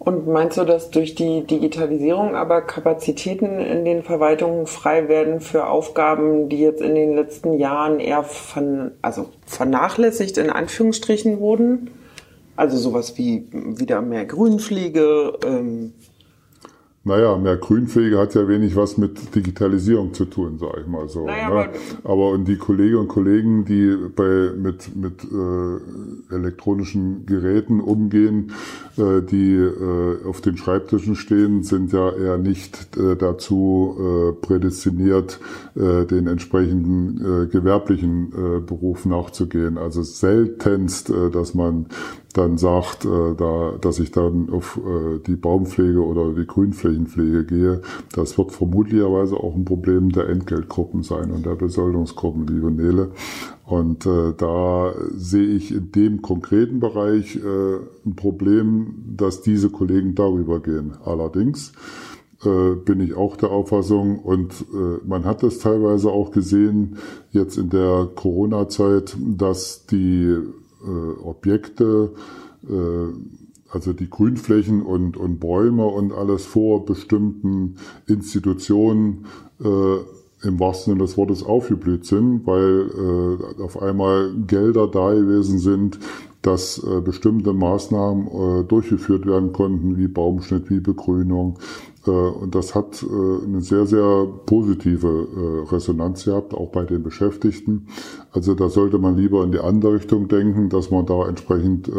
Und 0.00 0.26
meinst 0.26 0.56
du, 0.56 0.64
dass 0.64 0.90
durch 0.90 1.14
die 1.14 1.46
Digitalisierung 1.46 2.34
aber 2.34 2.62
Kapazitäten 2.62 3.58
in 3.58 3.84
den 3.84 4.02
Verwaltungen 4.02 4.66
frei 4.66 5.08
werden 5.08 5.42
für 5.42 5.66
Aufgaben, 5.66 6.48
die 6.48 6.58
jetzt 6.58 6.80
in 6.80 6.94
den 6.94 7.14
letzten 7.14 7.58
Jahren 7.58 8.00
eher 8.00 8.24
von, 8.24 8.92
also 9.02 9.28
vernachlässigt 9.44 10.38
in 10.38 10.48
Anführungsstrichen 10.48 11.38
wurden? 11.38 11.90
Also 12.56 12.78
sowas 12.78 13.18
wie 13.18 13.46
wieder 13.52 14.00
mehr 14.00 14.24
Grünpflege, 14.24 15.34
ähm, 15.44 15.92
naja, 17.02 17.38
mehr 17.38 17.56
Grünpflege 17.56 18.18
hat 18.18 18.34
ja 18.34 18.46
wenig 18.46 18.76
was 18.76 18.98
mit 18.98 19.34
Digitalisierung 19.34 20.12
zu 20.12 20.26
tun, 20.26 20.58
sage 20.58 20.82
ich 20.82 20.86
mal 20.86 21.08
so. 21.08 21.24
Naja, 21.24 21.48
ne? 21.48 21.54
aber, 21.54 21.68
aber 22.04 22.30
und 22.32 22.46
die 22.46 22.56
Kolleginnen 22.56 22.98
und 23.00 23.08
Kollegen, 23.08 23.64
die 23.64 23.96
bei 24.14 24.50
mit 24.54 24.94
mit 24.94 25.24
äh, 25.24 26.34
elektronischen 26.34 27.24
Geräten 27.24 27.80
umgehen, 27.80 28.52
äh, 28.98 29.22
die 29.22 29.54
äh, 29.54 30.26
auf 30.26 30.42
den 30.42 30.58
Schreibtischen 30.58 31.16
stehen, 31.16 31.62
sind 31.62 31.90
ja 31.94 32.12
eher 32.12 32.36
nicht 32.36 32.98
äh, 32.98 33.16
dazu 33.16 33.96
äh, 33.98 34.32
prädestiniert, 34.46 35.40
äh, 35.76 36.04
den 36.04 36.26
entsprechenden 36.26 37.44
äh, 37.44 37.46
gewerblichen 37.46 38.32
äh, 38.32 38.60
Beruf 38.60 39.06
nachzugehen. 39.06 39.78
Also 39.78 40.02
seltenst, 40.02 41.08
äh, 41.08 41.30
dass 41.30 41.54
man 41.54 41.86
dann 42.32 42.58
sagt, 42.58 43.04
äh, 43.04 43.34
da, 43.36 43.74
dass 43.80 43.98
ich 43.98 44.12
dann 44.12 44.50
auf 44.50 44.78
äh, 44.78 45.18
die 45.26 45.36
Baumpflege 45.36 46.04
oder 46.04 46.32
die 46.32 46.46
Grünflächenpflege 46.46 47.44
gehe, 47.44 47.82
das 48.12 48.38
wird 48.38 48.52
vermutlicherweise 48.52 49.36
auch 49.36 49.54
ein 49.54 49.64
Problem 49.64 50.12
der 50.12 50.28
Entgeltgruppen 50.28 51.02
sein 51.02 51.30
und 51.30 51.46
der 51.46 51.56
Besoldungsgruppen, 51.56 52.46
liebe 52.46 52.70
Nele. 52.70 53.10
Und 53.64 54.06
äh, 54.06 54.32
da 54.36 54.92
sehe 55.14 55.46
ich 55.46 55.72
in 55.72 55.92
dem 55.92 56.22
konkreten 56.22 56.80
Bereich 56.80 57.36
äh, 57.36 57.76
ein 58.04 58.16
Problem, 58.16 58.94
dass 59.16 59.42
diese 59.42 59.70
Kollegen 59.70 60.14
darüber 60.14 60.60
gehen. 60.60 60.92
Allerdings 61.04 61.72
äh, 62.44 62.74
bin 62.74 63.00
ich 63.00 63.14
auch 63.14 63.36
der 63.36 63.50
Auffassung 63.50 64.18
und 64.18 64.64
äh, 64.72 65.06
man 65.06 65.24
hat 65.24 65.42
das 65.42 65.58
teilweise 65.58 66.10
auch 66.10 66.30
gesehen 66.30 66.96
jetzt 67.32 67.58
in 67.58 67.70
der 67.70 68.08
Corona-Zeit, 68.14 69.16
dass 69.18 69.86
die 69.86 70.36
äh, 70.84 71.20
Objekte, 71.22 72.12
äh, 72.68 73.72
also 73.72 73.92
die 73.92 74.10
Grünflächen 74.10 74.82
und, 74.82 75.16
und 75.16 75.38
Bäume 75.38 75.86
und 75.86 76.12
alles 76.12 76.44
vor 76.44 76.84
bestimmten 76.84 77.76
Institutionen 78.06 79.26
äh, 79.62 80.46
im 80.46 80.58
wahrsten 80.58 80.94
Sinne 80.94 81.04
des 81.04 81.16
Wortes 81.16 81.42
aufgeblüht 81.42 82.06
sind, 82.06 82.46
weil 82.46 82.90
äh, 82.90 83.62
auf 83.62 83.80
einmal 83.80 84.32
Gelder 84.46 84.88
da 84.88 85.12
gewesen 85.12 85.58
sind, 85.58 85.98
dass 86.42 86.82
äh, 86.82 87.00
bestimmte 87.02 87.52
Maßnahmen 87.52 88.26
äh, 88.26 88.64
durchgeführt 88.64 89.26
werden 89.26 89.52
konnten, 89.52 89.98
wie 89.98 90.08
Baumschnitt, 90.08 90.70
wie 90.70 90.80
Begrünung, 90.80 91.58
und 92.08 92.54
das 92.54 92.74
hat 92.74 93.02
äh, 93.02 93.44
eine 93.44 93.60
sehr, 93.60 93.84
sehr 93.84 94.26
positive 94.46 95.08
äh, 95.68 95.72
Resonanz 95.72 96.24
gehabt, 96.24 96.54
auch 96.54 96.70
bei 96.70 96.84
den 96.84 97.02
Beschäftigten. 97.02 97.88
Also 98.32 98.54
da 98.54 98.70
sollte 98.70 98.98
man 98.98 99.16
lieber 99.16 99.44
in 99.44 99.52
die 99.52 99.58
andere 99.58 99.94
Richtung 99.94 100.28
denken, 100.28 100.70
dass 100.70 100.90
man 100.90 101.04
da 101.04 101.28
entsprechend 101.28 101.90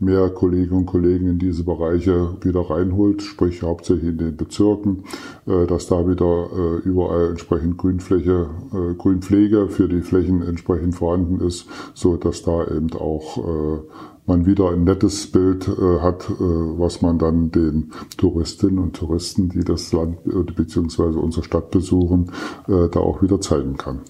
mehr 0.00 0.28
Kolleginnen 0.30 0.80
und 0.80 0.86
Kollegen 0.86 1.28
in 1.28 1.38
diese 1.38 1.62
Bereiche 1.62 2.36
wieder 2.40 2.68
reinholt, 2.68 3.22
sprich 3.22 3.62
hauptsächlich 3.62 4.10
in 4.10 4.18
den 4.18 4.36
Bezirken, 4.36 5.04
dass 5.46 5.86
da 5.86 6.08
wieder 6.08 6.48
überall 6.84 7.30
entsprechend 7.30 7.78
Grünfläche, 7.78 8.50
Grünpflege 8.98 9.68
für 9.68 9.88
die 9.88 10.00
Flächen 10.00 10.42
entsprechend 10.42 10.96
vorhanden 10.96 11.40
ist, 11.40 11.66
so 11.94 12.16
dass 12.16 12.42
da 12.42 12.66
eben 12.66 12.92
auch 12.94 13.84
man 14.30 14.46
wieder 14.46 14.70
ein 14.70 14.84
nettes 14.84 15.30
Bild 15.32 15.66
äh, 15.66 16.00
hat, 16.00 16.30
äh, 16.30 16.38
was 16.38 17.02
man 17.02 17.18
dann 17.18 17.50
den 17.50 17.92
Touristinnen 18.16 18.78
und 18.78 18.94
Touristen, 18.94 19.48
die 19.48 19.64
das 19.64 19.92
Land 19.92 20.18
äh, 20.24 20.44
bzw. 20.44 21.18
unsere 21.18 21.44
Stadt 21.44 21.70
besuchen, 21.70 22.32
da 22.66 23.00
auch 23.00 23.22
wieder 23.22 23.40
zeigen 23.40 23.76
kann. 23.76 24.02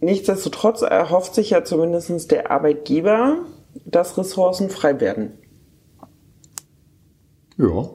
Nichtsdestotrotz 0.00 0.82
erhofft 0.82 1.34
sich 1.34 1.50
ja 1.50 1.64
zumindest 1.64 2.30
der 2.30 2.50
Arbeitgeber, 2.50 3.38
dass 3.84 4.18
Ressourcen 4.18 4.68
frei 4.68 5.00
werden. 5.00 5.32
Ja, 7.56 7.88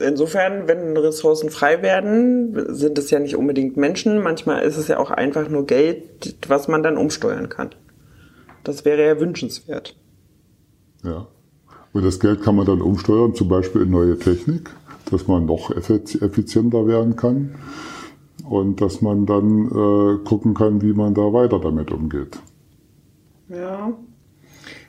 insofern, 0.00 0.68
wenn 0.68 0.96
Ressourcen 0.96 1.50
frei 1.50 1.82
werden, 1.82 2.74
sind 2.74 2.98
es 2.98 3.10
ja 3.10 3.18
nicht 3.18 3.36
unbedingt 3.36 3.76
Menschen. 3.76 4.22
Manchmal 4.22 4.62
ist 4.62 4.76
es 4.76 4.88
ja 4.88 4.98
auch 4.98 5.10
einfach 5.10 5.48
nur 5.48 5.66
Geld, 5.66 6.36
was 6.48 6.68
man 6.68 6.82
dann 6.82 6.96
umsteuern 6.96 7.48
kann. 7.48 7.70
Das 8.64 8.84
wäre 8.84 9.04
ja 9.06 9.20
wünschenswert. 9.20 9.96
Ja. 11.02 11.28
Und 11.92 12.04
das 12.04 12.20
Geld 12.20 12.42
kann 12.42 12.56
man 12.56 12.66
dann 12.66 12.82
umsteuern, 12.82 13.34
zum 13.34 13.48
Beispiel 13.48 13.82
in 13.82 13.90
neue 13.90 14.18
Technik, 14.18 14.70
dass 15.10 15.26
man 15.26 15.46
noch 15.46 15.70
effizienter 15.70 16.86
werden 16.86 17.16
kann 17.16 17.56
und 18.48 18.80
dass 18.80 19.00
man 19.00 19.26
dann 19.26 19.66
äh, 19.66 20.24
gucken 20.24 20.54
kann, 20.54 20.82
wie 20.82 20.92
man 20.92 21.14
da 21.14 21.32
weiter 21.32 21.58
damit 21.58 21.90
umgeht. 21.90 22.38
Ja. 23.48 23.92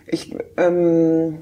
Ich, 0.06 0.36
ähm, 0.58 1.38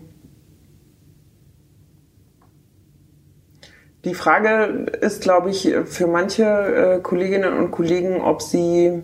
Die 4.06 4.14
Frage 4.14 4.86
ist, 5.02 5.22
glaube 5.22 5.50
ich, 5.50 5.76
für 5.86 6.08
manche 6.08 6.44
äh, 6.44 7.00
Kolleginnen 7.02 7.58
und 7.58 7.72
Kollegen, 7.72 8.22
ob 8.22 8.42
sie, 8.42 9.04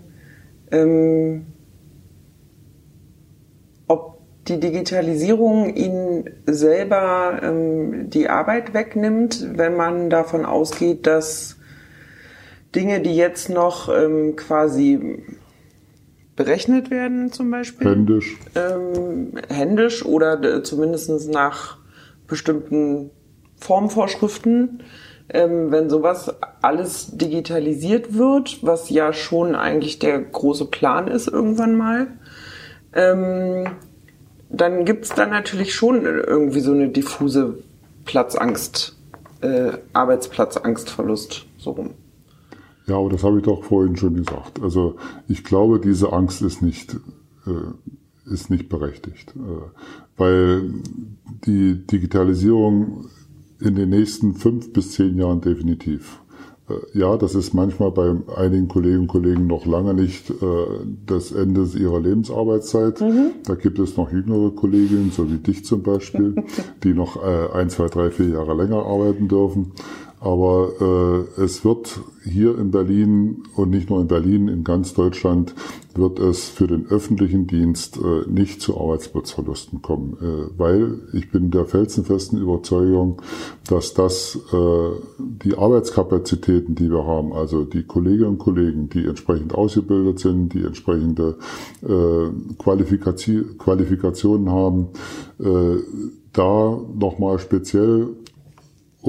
ähm, 0.70 1.46
ob 3.86 4.20
die 4.48 4.58
Digitalisierung 4.58 5.74
ihnen 5.74 6.30
selber 6.46 7.40
ähm, 7.42 8.08
die 8.08 8.30
Arbeit 8.30 8.72
wegnimmt, 8.72 9.46
wenn 9.58 9.76
man 9.76 10.08
davon 10.08 10.46
ausgeht, 10.46 11.06
dass 11.06 11.58
Dinge, 12.74 13.00
die 13.00 13.16
jetzt 13.16 13.50
noch 13.50 13.90
ähm, 13.90 14.34
quasi 14.36 15.22
berechnet 16.36 16.90
werden, 16.90 17.32
zum 17.32 17.50
Beispiel. 17.50 17.86
Händisch. 17.86 18.38
Ähm, 18.54 19.32
händisch 19.48 20.04
oder 20.06 20.62
zumindest 20.64 21.30
nach 21.30 21.78
bestimmten 22.26 23.10
Formvorschriften, 23.56 24.82
ähm, 25.28 25.70
wenn 25.70 25.90
sowas 25.90 26.34
alles 26.62 27.16
digitalisiert 27.16 28.14
wird, 28.14 28.58
was 28.62 28.90
ja 28.90 29.12
schon 29.12 29.54
eigentlich 29.54 29.98
der 29.98 30.20
große 30.20 30.66
Plan 30.66 31.08
ist 31.08 31.28
irgendwann 31.28 31.76
mal, 31.76 32.08
ähm, 32.92 33.66
dann 34.48 34.84
gibt's 34.84 35.10
dann 35.14 35.30
natürlich 35.30 35.74
schon 35.74 36.04
irgendwie 36.04 36.60
so 36.60 36.72
eine 36.72 36.88
diffuse 36.88 37.58
Platzangst, 38.04 38.96
äh, 39.40 39.72
Arbeitsplatzangstverlust, 39.92 41.46
so 41.58 41.70
rum. 41.72 41.90
Ja, 42.86 42.96
aber 42.98 43.10
das 43.10 43.24
habe 43.24 43.38
ich 43.38 43.44
doch 43.44 43.64
vorhin 43.64 43.96
schon 43.96 44.14
gesagt. 44.14 44.62
Also 44.62 44.96
ich 45.26 45.42
glaube, 45.42 45.80
diese 45.80 46.12
Angst 46.12 46.40
ist 46.42 46.62
nicht, 46.62 46.94
äh, 47.46 48.32
ist 48.32 48.48
nicht 48.48 48.68
berechtigt, 48.68 49.34
äh, 49.34 49.80
weil 50.16 50.70
die 51.44 51.84
Digitalisierung 51.84 53.10
in 53.60 53.74
den 53.74 53.90
nächsten 53.90 54.34
fünf 54.34 54.72
bis 54.72 54.92
zehn 54.92 55.18
Jahren 55.18 55.40
definitiv 55.40 56.20
äh, 56.68 56.98
ja, 56.98 57.16
das 57.16 57.34
ist 57.34 57.54
manchmal 57.54 57.90
bei 57.90 58.14
einigen 58.36 58.68
Kolleginnen 58.68 59.02
und 59.02 59.08
Kollegen 59.08 59.46
noch 59.46 59.66
lange 59.66 59.94
nicht 59.94 60.30
äh, 60.30 60.34
das 61.06 61.32
Ende 61.32 61.68
ihrer 61.78 62.00
Lebensarbeitszeit. 62.00 63.00
Mhm. 63.00 63.32
Da 63.44 63.54
gibt 63.54 63.78
es 63.78 63.96
noch 63.96 64.12
jüngere 64.12 64.50
Kolleginnen, 64.50 65.12
so 65.14 65.30
wie 65.30 65.38
dich 65.38 65.64
zum 65.64 65.82
Beispiel, 65.82 66.34
die 66.82 66.94
noch 66.94 67.22
äh, 67.22 67.52
ein, 67.52 67.70
zwei, 67.70 67.86
drei, 67.86 68.10
vier 68.10 68.28
Jahre 68.30 68.54
länger 68.54 68.84
arbeiten 68.84 69.28
dürfen. 69.28 69.72
Aber 70.20 71.26
äh, 71.38 71.42
es 71.42 71.64
wird 71.64 72.00
hier 72.24 72.58
in 72.58 72.70
Berlin 72.70 73.44
und 73.54 73.70
nicht 73.70 73.90
nur 73.90 74.00
in 74.00 74.08
Berlin, 74.08 74.48
in 74.48 74.64
ganz 74.64 74.94
Deutschland 74.94 75.54
wird 75.94 76.18
es 76.18 76.48
für 76.48 76.66
den 76.66 76.86
öffentlichen 76.86 77.46
Dienst 77.46 77.98
äh, 77.98 78.28
nicht 78.30 78.60
zu 78.60 78.78
Arbeitsplatzverlusten 78.78 79.82
kommen, 79.82 80.16
äh, 80.20 80.58
weil 80.58 81.00
ich 81.12 81.30
bin 81.30 81.50
der 81.50 81.66
felsenfesten 81.66 82.40
Überzeugung, 82.40 83.20
dass 83.68 83.94
das 83.94 84.38
äh, 84.52 84.90
die 85.18 85.56
Arbeitskapazitäten, 85.56 86.74
die 86.74 86.90
wir 86.90 87.06
haben, 87.06 87.32
also 87.32 87.64
die 87.64 87.84
Kolleginnen 87.84 88.30
und 88.30 88.38
Kollegen, 88.38 88.88
die 88.88 89.06
entsprechend 89.06 89.54
ausgebildet 89.54 90.18
sind, 90.18 90.54
die 90.54 90.64
entsprechende 90.64 91.36
äh, 91.82 92.54
Qualifikation, 92.58 93.58
Qualifikationen 93.58 94.50
haben, 94.50 94.88
äh, 95.40 95.76
da 96.32 96.78
nochmal 96.98 97.38
speziell 97.38 98.08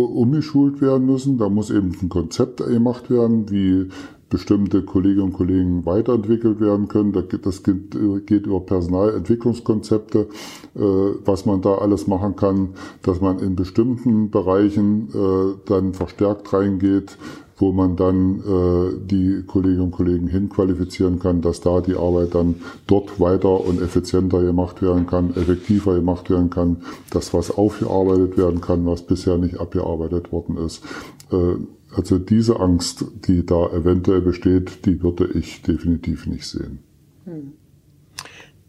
umgeschult 0.06 0.82
werden 0.82 1.06
müssen. 1.06 1.38
Da 1.38 1.50
muss 1.50 1.70
eben 1.70 1.96
ein 2.02 2.10
Konzept 2.10 2.58
gemacht 2.58 3.10
werden, 3.10 3.50
wie 3.50 3.90
bestimmte 4.30 4.84
Kolleginnen 4.84 5.28
und 5.28 5.34
Kollegen 5.34 5.86
weiterentwickelt 5.86 6.60
werden 6.60 6.88
können. 6.88 7.14
Das 7.14 7.64
geht 7.64 8.46
über 8.46 8.60
Personalentwicklungskonzepte, 8.60 10.28
äh, 10.76 10.80
was 10.80 11.46
man 11.46 11.62
da 11.62 11.76
alles 11.76 12.08
machen 12.08 12.36
kann, 12.36 12.70
dass 13.04 13.22
man 13.22 13.40
in 13.40 13.56
bestimmten 13.56 14.30
Bereichen 14.30 15.10
äh, 15.14 15.56
dann 15.66 15.94
verstärkt 15.94 16.52
reingeht, 16.52 17.18
wo 17.58 17.72
man 17.72 17.96
dann 17.96 18.40
äh, 18.40 19.06
die 19.06 19.44
Kolleginnen 19.46 19.86
und 19.86 19.92
Kollegen 19.92 20.28
hinqualifizieren 20.28 21.20
kann, 21.20 21.42
dass 21.42 21.60
da 21.60 21.82
die 21.82 21.96
Arbeit 21.96 22.36
dann 22.36 22.56
dort 22.86 23.20
weiter 23.20 23.62
und 23.66 23.82
effizienter 23.82 24.44
gemacht 24.44 24.82
werden 24.82 25.08
kann, 25.08 25.36
effektiver 25.36 25.96
gemacht 25.96 26.30
werden 26.30 26.52
kann, 26.52 26.84
dass 27.10 27.34
was 27.34 27.50
aufgearbeitet 27.50 28.38
werden 28.38 28.62
kann, 28.62 28.86
was 28.86 29.02
bisher 29.02 29.38
nicht 29.38 29.60
abgearbeitet 29.60 30.32
worden 30.32 30.58
ist. 30.58 30.84
Äh, 31.32 31.56
also 31.96 32.20
diese 32.20 32.60
Angst, 32.60 33.06
die 33.28 33.46
da 33.46 33.68
eventuell 33.72 34.22
besteht, 34.22 34.86
die 34.86 35.02
würde 35.02 35.28
ich 35.34 35.64
definitiv 35.64 36.28
nicht 36.28 36.46
sehen. 36.46 36.80
Hm. 37.26 37.54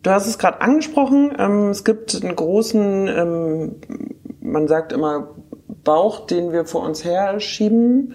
Du 0.02 0.10
hast 0.10 0.28
es 0.28 0.38
gerade 0.38 0.62
angesprochen. 0.62 1.32
Ähm, 1.36 1.68
es 1.68 1.84
gibt 1.84 2.22
einen 2.22 2.36
großen, 2.36 3.08
ähm, 3.08 3.72
man 4.40 4.66
sagt 4.66 4.92
immer, 4.92 5.34
Bauch, 5.84 6.26
den 6.26 6.52
wir 6.52 6.64
vor 6.64 6.86
uns 6.86 7.04
her 7.04 7.40
schieben 7.40 8.14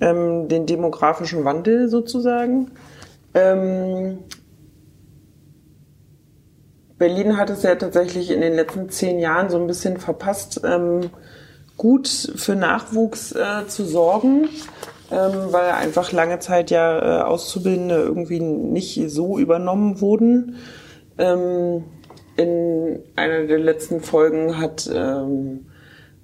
ähm, 0.00 0.48
den 0.48 0.66
demografischen 0.66 1.44
Wandel 1.44 1.88
sozusagen. 1.88 2.70
Ähm, 3.34 4.18
Berlin 6.98 7.36
hat 7.36 7.50
es 7.50 7.62
ja 7.62 7.74
tatsächlich 7.74 8.30
in 8.30 8.40
den 8.40 8.54
letzten 8.54 8.88
zehn 8.88 9.18
Jahren 9.18 9.50
so 9.50 9.58
ein 9.58 9.66
bisschen 9.66 9.96
verpasst, 9.98 10.60
ähm, 10.64 11.10
gut 11.76 12.08
für 12.08 12.54
Nachwuchs 12.54 13.32
äh, 13.32 13.66
zu 13.66 13.84
sorgen, 13.84 14.48
ähm, 15.10 15.48
weil 15.50 15.72
einfach 15.72 16.12
lange 16.12 16.38
Zeit 16.38 16.70
ja 16.70 17.20
äh, 17.20 17.22
Auszubildende 17.22 17.96
irgendwie 17.96 18.40
nicht 18.40 19.10
so 19.10 19.38
übernommen 19.38 20.00
wurden. 20.00 20.56
Ähm, 21.18 21.84
in 22.36 23.00
einer 23.16 23.44
der 23.44 23.58
letzten 23.58 24.00
Folgen 24.00 24.58
hat 24.58 24.90
ähm, 24.92 25.66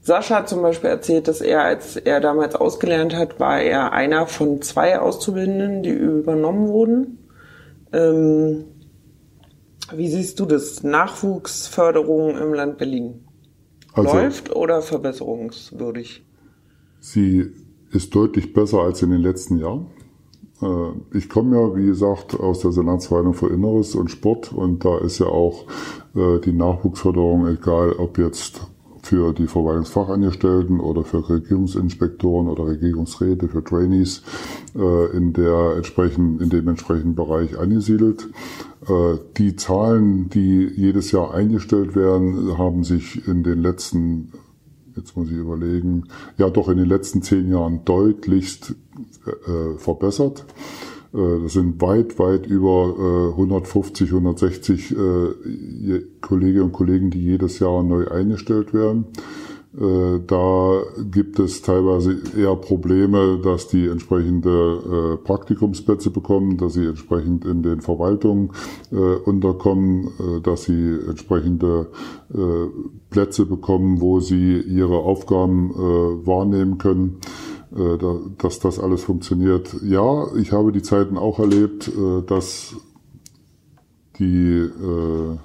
Sascha 0.03 0.37
hat 0.37 0.49
zum 0.49 0.63
Beispiel 0.63 0.91
erzählt, 0.91 1.29
dass 1.29 1.41
er, 1.41 1.63
als 1.63 1.97
er 1.97 2.21
damals 2.21 2.55
ausgelernt 2.55 3.15
hat, 3.15 3.39
war 3.39 3.61
er 3.61 3.93
einer 3.93 4.27
von 4.27 4.63
zwei 4.63 4.99
Auszubildenden, 4.99 5.83
die 5.83 5.91
übernommen 5.91 6.69
wurden. 6.69 7.19
Ähm, 7.93 8.65
wie 9.95 10.09
siehst 10.09 10.41
du 10.41 10.47
das? 10.47 10.83
Nachwuchsförderung 10.83 12.39
im 12.39 12.55
Land 12.55 12.79
Berlin? 12.79 13.27
Also, 13.93 14.17
Läuft 14.17 14.55
oder 14.55 14.83
verbesserungswürdig? 14.83 16.25
Sie 17.01 17.51
ist 17.91 18.15
deutlich 18.15 18.53
besser 18.53 18.81
als 18.81 19.03
in 19.03 19.11
den 19.11 19.21
letzten 19.21 19.59
Jahren. 19.59 19.89
Äh, 20.63 21.17
ich 21.19 21.29
komme 21.29 21.57
ja, 21.57 21.77
wie 21.77 21.87
gesagt, 21.87 22.39
aus 22.39 22.61
der 22.61 22.73
Senatsverwaltung 22.73 23.35
für 23.35 23.49
Inneres 23.49 23.95
und 23.95 24.11
Sport 24.11 24.53
und 24.53 24.85
da 24.85 24.99
ist 24.99 25.19
ja 25.19 25.27
auch 25.27 25.67
äh, 26.15 26.39
die 26.41 26.53
Nachwuchsförderung, 26.53 27.49
egal 27.49 27.93
ob 27.93 28.17
jetzt 28.19 28.63
für 29.03 29.33
die 29.33 29.47
Verwaltungsfachangestellten 29.47 30.81
oder 30.81 31.05
für 31.05 31.29
Regierungsinspektoren 31.29 32.49
oder 32.49 32.67
Regierungsräte, 32.67 33.49
für 33.49 33.65
Trainees 33.65 34.23
äh, 34.77 35.17
in, 35.17 35.33
der 35.33 35.75
entsprechend, 35.77 36.41
in 36.41 36.51
dem 36.51 36.69
entsprechenden 36.69 37.15
Bereich 37.15 37.59
angesiedelt. 37.59 38.29
Äh, 38.87 39.19
die 39.37 39.57
Zahlen, 39.57 40.29
die 40.29 40.67
jedes 40.67 41.13
Jahr 41.13 41.35
eingestellt 41.35 41.97
werden, 41.97 42.59
haben 42.59 42.85
sich 42.85 43.27
in 43.27 43.43
den 43.43 43.61
letzten, 43.61 44.33
jetzt 44.97 45.17
muss 45.17 45.31
ich 45.31 45.37
überlegen, 45.37 46.05
ja 46.37 46.51
doch 46.51 46.69
in 46.69 46.79
den 46.79 46.89
letzten 46.89 47.23
zehn 47.23 47.51
Jahren 47.51 47.85
deutlichst 47.85 48.75
äh, 49.27 49.79
verbessert. 49.79 50.45
Äh, 51.13 51.43
das 51.43 51.53
sind 51.55 51.81
weit, 51.81 52.19
weit 52.19 52.47
über 52.47 53.31
150, 53.31 54.11
äh, 54.11 54.15
160 54.15 54.93
äh, 54.93 56.03
Kolleginnen 56.21 56.65
und 56.65 56.73
Kollegen, 56.73 57.11
die 57.11 57.23
jedes 57.23 57.59
Jahr 57.59 57.83
neu 57.83 58.09
eingestellt 58.09 58.73
werden. 58.75 59.07
Da 59.73 60.83
gibt 61.13 61.39
es 61.39 61.63
teilweise 61.63 62.21
eher 62.37 62.57
Probleme, 62.57 63.39
dass 63.41 63.69
die 63.69 63.87
entsprechende 63.87 65.21
Praktikumsplätze 65.23 66.11
bekommen, 66.11 66.57
dass 66.57 66.73
sie 66.73 66.87
entsprechend 66.87 67.45
in 67.45 67.63
den 67.63 67.81
Verwaltungen 67.81 68.51
unterkommen, 68.91 70.09
dass 70.43 70.65
sie 70.65 70.99
entsprechende 71.07 71.87
Plätze 73.11 73.47
bekommen, 73.47 74.01
wo 74.01 74.19
sie 74.19 74.59
ihre 74.59 74.99
Aufgaben 74.99 75.71
wahrnehmen 75.71 76.79
können. 76.79 77.21
Äh, 77.77 77.99
dass 78.39 78.59
das 78.59 78.81
alles 78.81 79.05
funktioniert. 79.05 79.77
Ja, 79.83 80.27
ich 80.35 80.51
habe 80.51 80.73
die 80.73 80.83
Zeiten 80.83 81.17
auch 81.17 81.39
erlebt, 81.39 81.89
äh, 81.89 82.23
dass 82.27 82.75
die 84.19 84.59
äh, 84.59 85.37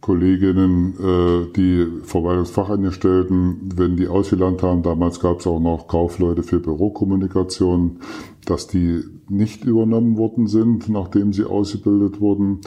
Kolleginnen, 0.00 1.50
die 1.54 1.86
Verwaltungsfachangestellten, 2.02 3.74
wenn 3.76 3.96
die 3.96 4.08
ausgelernt 4.08 4.62
haben, 4.62 4.82
damals 4.82 5.20
gab 5.20 5.40
es 5.40 5.46
auch 5.46 5.60
noch 5.60 5.86
Kaufleute 5.86 6.42
für 6.42 6.60
Bürokommunikation, 6.60 7.98
dass 8.46 8.68
die 8.68 9.04
nicht 9.28 9.64
übernommen 9.66 10.16
worden 10.16 10.46
sind, 10.46 10.88
nachdem 10.88 11.34
sie 11.34 11.44
ausgebildet 11.44 12.22
wurden. 12.22 12.60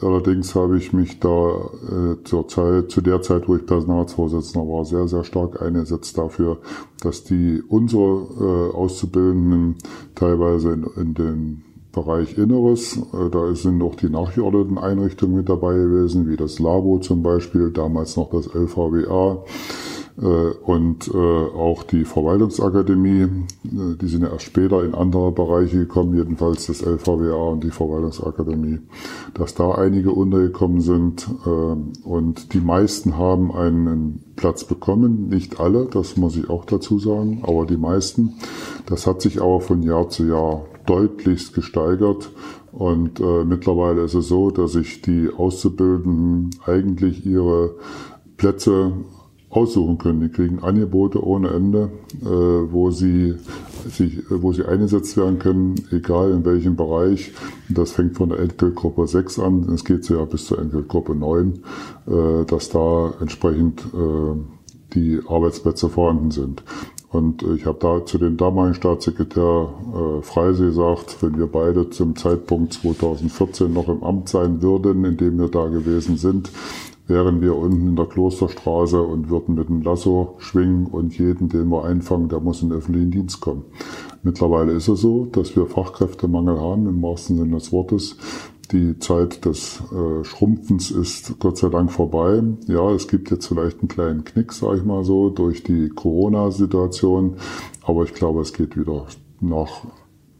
Allerdings 0.00 0.54
habe 0.54 0.78
ich 0.78 0.92
mich 0.92 1.18
da 1.18 1.28
äh, 1.28 2.22
zur 2.24 2.46
Zeit, 2.46 2.90
zu 2.90 3.00
der 3.00 3.20
Zeit, 3.20 3.48
wo 3.48 3.56
ich 3.56 3.66
Personalvorsitzender 3.66 4.66
war, 4.66 4.84
sehr, 4.84 5.08
sehr 5.08 5.24
stark 5.24 5.60
eingesetzt 5.60 6.16
dafür, 6.16 6.58
dass 7.02 7.24
die 7.24 7.62
unsere 7.68 8.70
äh, 8.72 8.76
Auszubildenden 8.76 9.76
teilweise 10.14 10.72
in, 10.72 10.86
in 10.96 11.14
den 11.14 11.64
Bereich 11.90 12.38
Inneres, 12.38 12.96
äh, 12.96 13.30
da 13.30 13.54
sind 13.54 13.82
auch 13.82 13.96
die 13.96 14.08
nachgeordneten 14.08 14.78
Einrichtungen 14.78 15.36
mit 15.36 15.48
dabei 15.48 15.74
gewesen, 15.74 16.28
wie 16.28 16.36
das 16.36 16.60
Labo 16.60 16.98
zum 17.00 17.24
Beispiel, 17.24 17.72
damals 17.72 18.16
noch 18.16 18.30
das 18.30 18.46
LVWA, 18.54 19.42
und 20.20 21.08
äh, 21.14 21.16
auch 21.16 21.84
die 21.84 22.04
Verwaltungsakademie, 22.04 23.22
äh, 23.22 23.96
die 24.00 24.08
sind 24.08 24.22
ja 24.22 24.30
erst 24.30 24.46
später 24.46 24.84
in 24.84 24.94
andere 24.94 25.30
Bereiche 25.30 25.78
gekommen, 25.78 26.16
jedenfalls 26.16 26.66
das 26.66 26.82
LVWA 26.82 27.50
und 27.52 27.62
die 27.62 27.70
Verwaltungsakademie, 27.70 28.80
dass 29.34 29.54
da 29.54 29.72
einige 29.72 30.10
untergekommen 30.10 30.80
sind 30.80 31.28
und 32.04 32.52
die 32.52 32.60
meisten 32.60 33.16
haben 33.16 33.52
einen 33.52 34.24
Platz 34.34 34.64
bekommen, 34.64 35.28
nicht 35.28 35.60
alle, 35.60 35.86
das 35.86 36.16
muss 36.16 36.36
ich 36.36 36.50
auch 36.50 36.64
dazu 36.64 36.98
sagen, 36.98 37.42
aber 37.42 37.66
die 37.66 37.76
meisten. 37.76 38.34
Das 38.86 39.06
hat 39.06 39.20
sich 39.20 39.40
aber 39.40 39.60
von 39.60 39.82
Jahr 39.82 40.08
zu 40.08 40.24
Jahr 40.26 40.64
deutlichst 40.86 41.54
gesteigert 41.54 42.30
und 42.72 43.20
äh, 43.20 43.44
mittlerweile 43.44 44.02
ist 44.02 44.14
es 44.14 44.28
so, 44.28 44.50
dass 44.50 44.72
sich 44.72 45.02
die 45.02 45.28
Auszubildenden 45.36 46.50
eigentlich 46.64 47.26
ihre 47.26 47.76
Plätze 48.36 48.92
aussuchen 49.50 49.98
können. 49.98 50.20
Die 50.20 50.28
kriegen 50.28 50.62
Angebote 50.62 51.24
ohne 51.24 51.48
Ende, 51.50 51.90
äh, 52.22 52.26
wo 52.26 52.90
sie 52.90 53.36
sich, 53.88 54.22
wo 54.28 54.52
sie 54.52 54.64
eingesetzt 54.64 55.16
werden 55.16 55.38
können, 55.38 55.74
egal 55.90 56.32
in 56.32 56.44
welchem 56.44 56.76
Bereich. 56.76 57.32
Das 57.68 57.92
fängt 57.92 58.16
von 58.16 58.28
der 58.28 58.40
Entgeltgruppe 58.40 59.06
6 59.06 59.38
an, 59.38 59.68
es 59.72 59.84
geht 59.84 60.08
ja 60.08 60.24
bis 60.24 60.46
zur 60.46 60.58
Entgeltgruppe 60.58 61.14
9, 61.14 61.60
äh, 62.06 62.44
dass 62.46 62.70
da 62.70 63.14
entsprechend 63.20 63.80
äh, 63.94 64.36
die 64.94 65.20
Arbeitsplätze 65.26 65.88
vorhanden 65.88 66.30
sind. 66.30 66.62
Und 67.10 67.42
ich 67.42 67.64
habe 67.64 67.78
da 67.80 68.04
zu 68.04 68.18
dem 68.18 68.36
damaligen 68.36 68.74
Staatssekretär 68.74 69.68
äh, 69.94 70.22
Freise 70.22 70.66
gesagt, 70.66 71.22
wenn 71.22 71.38
wir 71.38 71.46
beide 71.46 71.88
zum 71.88 72.16
Zeitpunkt 72.16 72.74
2014 72.74 73.72
noch 73.72 73.88
im 73.88 74.02
Amt 74.02 74.28
sein 74.28 74.60
würden, 74.60 75.06
in 75.06 75.16
dem 75.16 75.38
wir 75.38 75.48
da 75.48 75.68
gewesen 75.68 76.18
sind, 76.18 76.50
wären 77.08 77.40
wir 77.40 77.56
unten 77.56 77.88
in 77.88 77.96
der 77.96 78.06
Klosterstraße 78.06 79.02
und 79.02 79.30
würden 79.30 79.54
mit 79.54 79.68
dem 79.68 79.82
Lasso 79.82 80.36
schwingen 80.38 80.86
und 80.86 81.18
jeden, 81.18 81.48
den 81.48 81.68
wir 81.68 81.84
einfangen, 81.84 82.28
der 82.28 82.40
muss 82.40 82.62
in 82.62 82.68
den 82.68 82.78
öffentlichen 82.78 83.10
Dienst 83.10 83.40
kommen. 83.40 83.64
Mittlerweile 84.22 84.72
ist 84.72 84.88
es 84.88 85.00
so, 85.00 85.24
dass 85.24 85.56
wir 85.56 85.66
Fachkräftemangel 85.66 86.60
haben, 86.60 86.86
im 86.86 87.02
wahrsten 87.02 87.36
Sinne 87.36 87.56
des 87.56 87.72
Wortes. 87.72 88.16
Die 88.70 88.98
Zeit 88.98 89.46
des 89.46 89.82
äh, 89.92 90.24
Schrumpfens 90.24 90.90
ist 90.90 91.38
Gott 91.38 91.56
sei 91.56 91.70
Dank 91.70 91.90
vorbei. 91.90 92.42
Ja, 92.66 92.90
es 92.90 93.08
gibt 93.08 93.30
jetzt 93.30 93.46
vielleicht 93.46 93.80
einen 93.80 93.88
kleinen 93.88 94.24
Knick, 94.24 94.52
sage 94.52 94.76
ich 94.76 94.84
mal 94.84 95.04
so, 95.04 95.30
durch 95.30 95.62
die 95.62 95.88
Corona-Situation. 95.88 97.36
Aber 97.82 98.04
ich 98.04 98.12
glaube, 98.12 98.42
es 98.42 98.52
geht 98.52 98.76
wieder 98.76 99.06
nach 99.40 99.86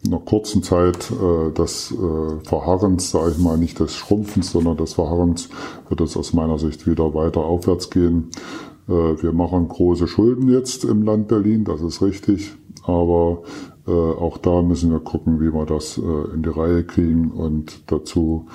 einer 0.09 0.21
kurzen 0.21 0.63
Zeit 0.63 1.11
äh, 1.11 1.53
des 1.53 1.93
äh, 1.93 2.45
Verharrens, 2.45 3.11
sage 3.11 3.33
ich 3.33 3.39
mal, 3.39 3.57
nicht 3.57 3.79
des 3.79 3.95
Schrumpfens, 3.95 4.53
sondern 4.53 4.77
des 4.77 4.95
Verharrens, 4.95 5.49
wird 5.89 6.01
es 6.01 6.17
aus 6.17 6.33
meiner 6.33 6.59
Sicht 6.59 6.87
wieder 6.87 7.15
weiter 7.15 7.41
aufwärts 7.41 7.91
gehen. 7.91 8.31
Äh, 8.89 8.93
wir 8.93 9.33
machen 9.33 9.69
große 9.69 10.09
Schulden 10.09 10.49
jetzt 10.51 10.85
im 10.85 11.03
Land 11.03 11.29
Berlin, 11.29 11.65
das 11.65 11.81
ist 11.81 12.03
richtig, 12.03 12.53
aber 12.85 13.43
äh, 13.87 13.91
auch 13.91 14.39
da 14.39 14.63
müssen 14.63 14.91
wir 14.91 15.01
gucken, 15.01 15.41
wie 15.41 15.53
wir 15.53 15.67
das 15.67 15.99
äh, 15.99 16.35
in 16.35 16.43
die 16.43 16.51
Reihe 16.51 16.85
kriegen 16.85 17.31
und 17.31 17.91
dazu 17.91 18.47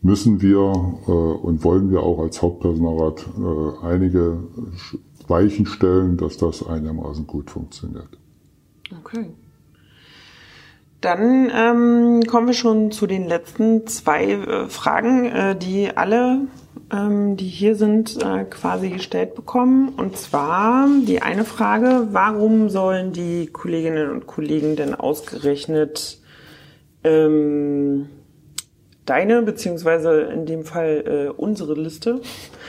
müssen 0.00 0.40
wir 0.40 0.58
äh, 1.06 1.10
und 1.10 1.64
wollen 1.64 1.90
wir 1.90 2.02
auch 2.02 2.20
als 2.20 2.40
Hauptpersonalrat 2.40 3.26
äh, 3.38 3.86
einige 3.86 4.38
Weichen 5.26 5.66
stellen, 5.66 6.16
dass 6.16 6.38
das 6.38 6.66
einigermaßen 6.66 7.26
gut 7.26 7.50
funktioniert. 7.50 8.18
Okay. 9.00 9.26
Dann 11.00 11.50
ähm, 11.54 12.22
kommen 12.26 12.48
wir 12.48 12.54
schon 12.54 12.90
zu 12.90 13.06
den 13.06 13.28
letzten 13.28 13.86
zwei 13.86 14.32
äh, 14.32 14.68
Fragen, 14.68 15.26
äh, 15.26 15.56
die 15.56 15.96
alle, 15.96 16.40
ähm, 16.92 17.36
die 17.36 17.46
hier 17.46 17.76
sind, 17.76 18.20
äh, 18.20 18.44
quasi 18.44 18.90
gestellt 18.90 19.36
bekommen. 19.36 19.90
Und 19.90 20.16
zwar 20.16 20.88
die 21.06 21.22
eine 21.22 21.44
Frage, 21.44 22.08
warum 22.10 22.68
sollen 22.68 23.12
die 23.12 23.46
Kolleginnen 23.46 24.10
und 24.10 24.26
Kollegen 24.26 24.74
denn 24.74 24.96
ausgerechnet 24.96 26.18
ähm, 27.04 28.08
deine, 29.06 29.42
beziehungsweise 29.42 30.22
in 30.22 30.46
dem 30.46 30.64
Fall 30.64 31.04
äh, 31.06 31.30
unsere 31.30 31.74
Liste 31.74 32.20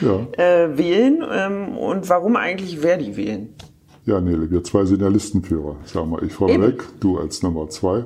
ja. 0.02 0.28
äh, 0.38 0.78
wählen 0.78 1.24
ähm, 1.32 1.78
und 1.78 2.10
warum 2.10 2.36
eigentlich 2.36 2.80
Verdi 2.80 3.18
wählen? 3.18 3.56
Ja, 4.10 4.20
Nele, 4.20 4.50
wir 4.50 4.64
zwei 4.64 4.86
sind 4.86 5.04
ja 5.04 5.08
Listenführer. 5.08 5.76
Sagen 5.86 6.10
wir, 6.10 6.24
ich 6.24 6.34
vorweg, 6.34 6.84
du 7.00 7.20
als 7.20 7.44
Nummer 7.44 7.70
zwei. 7.70 8.06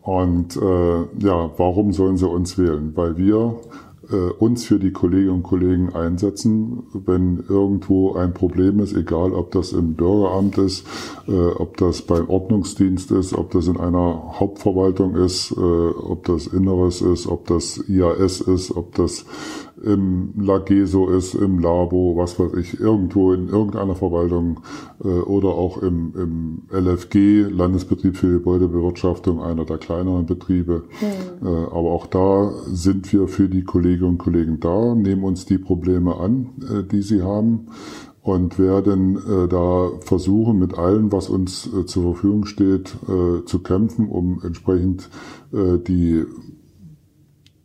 Und 0.00 0.56
äh, 0.56 1.00
ja, 1.18 1.50
warum 1.58 1.92
sollen 1.92 2.16
sie 2.16 2.26
uns 2.26 2.56
wählen? 2.56 2.92
Weil 2.94 3.18
wir 3.18 3.60
äh, 4.10 4.30
uns 4.38 4.64
für 4.64 4.78
die 4.78 4.92
Kolleginnen 4.92 5.34
und 5.34 5.42
Kollegen 5.42 5.94
einsetzen, 5.94 6.84
wenn 6.94 7.44
irgendwo 7.50 8.14
ein 8.14 8.32
Problem 8.32 8.80
ist, 8.80 8.96
egal 8.96 9.34
ob 9.34 9.50
das 9.50 9.72
im 9.72 9.92
Bürgeramt 9.92 10.56
ist, 10.56 10.86
äh, 11.28 11.32
ob 11.32 11.76
das 11.76 12.00
beim 12.00 12.30
Ordnungsdienst 12.30 13.10
ist, 13.10 13.34
ob 13.34 13.50
das 13.50 13.66
in 13.66 13.76
einer 13.76 14.40
Hauptverwaltung 14.40 15.16
ist, 15.16 15.52
äh, 15.52 15.60
ob 15.60 16.24
das 16.24 16.46
Inneres 16.46 17.02
ist, 17.02 17.26
ob 17.26 17.46
das 17.46 17.84
IAS 17.88 18.40
ist, 18.40 18.74
ob 18.74 18.94
das 18.94 19.26
im 19.82 20.32
Lageso 20.38 21.08
ist, 21.08 21.34
im 21.34 21.58
Labo, 21.58 22.16
was 22.16 22.38
weiß 22.38 22.54
ich, 22.54 22.80
irgendwo 22.80 23.32
in 23.32 23.48
irgendeiner 23.48 23.94
Verwaltung 23.94 24.60
äh, 25.02 25.08
oder 25.08 25.48
auch 25.48 25.78
im, 25.82 26.12
im 26.16 26.62
LFG, 26.70 27.48
Landesbetrieb 27.50 28.16
für 28.16 28.32
Gebäudebewirtschaftung, 28.32 29.42
einer 29.42 29.64
der 29.64 29.78
kleineren 29.78 30.26
Betriebe. 30.26 30.84
Mhm. 31.00 31.46
Äh, 31.46 31.50
aber 31.50 31.92
auch 31.92 32.06
da 32.06 32.52
sind 32.66 33.12
wir 33.12 33.28
für 33.28 33.48
die 33.48 33.64
Kolleginnen 33.64 34.10
und 34.10 34.18
Kollegen 34.18 34.60
da, 34.60 34.94
nehmen 34.94 35.24
uns 35.24 35.46
die 35.46 35.58
Probleme 35.58 36.16
an, 36.16 36.50
äh, 36.62 36.82
die 36.84 37.02
sie 37.02 37.22
haben 37.22 37.66
und 38.22 38.58
werden 38.58 39.16
äh, 39.16 39.48
da 39.48 39.90
versuchen, 40.00 40.58
mit 40.58 40.76
allem, 40.76 41.10
was 41.10 41.28
uns 41.28 41.66
äh, 41.66 41.86
zur 41.86 42.14
Verfügung 42.14 42.44
steht, 42.44 42.94
äh, 43.08 43.44
zu 43.44 43.60
kämpfen, 43.60 44.08
um 44.08 44.40
entsprechend 44.44 45.08
äh, 45.52 45.78
die 45.78 46.24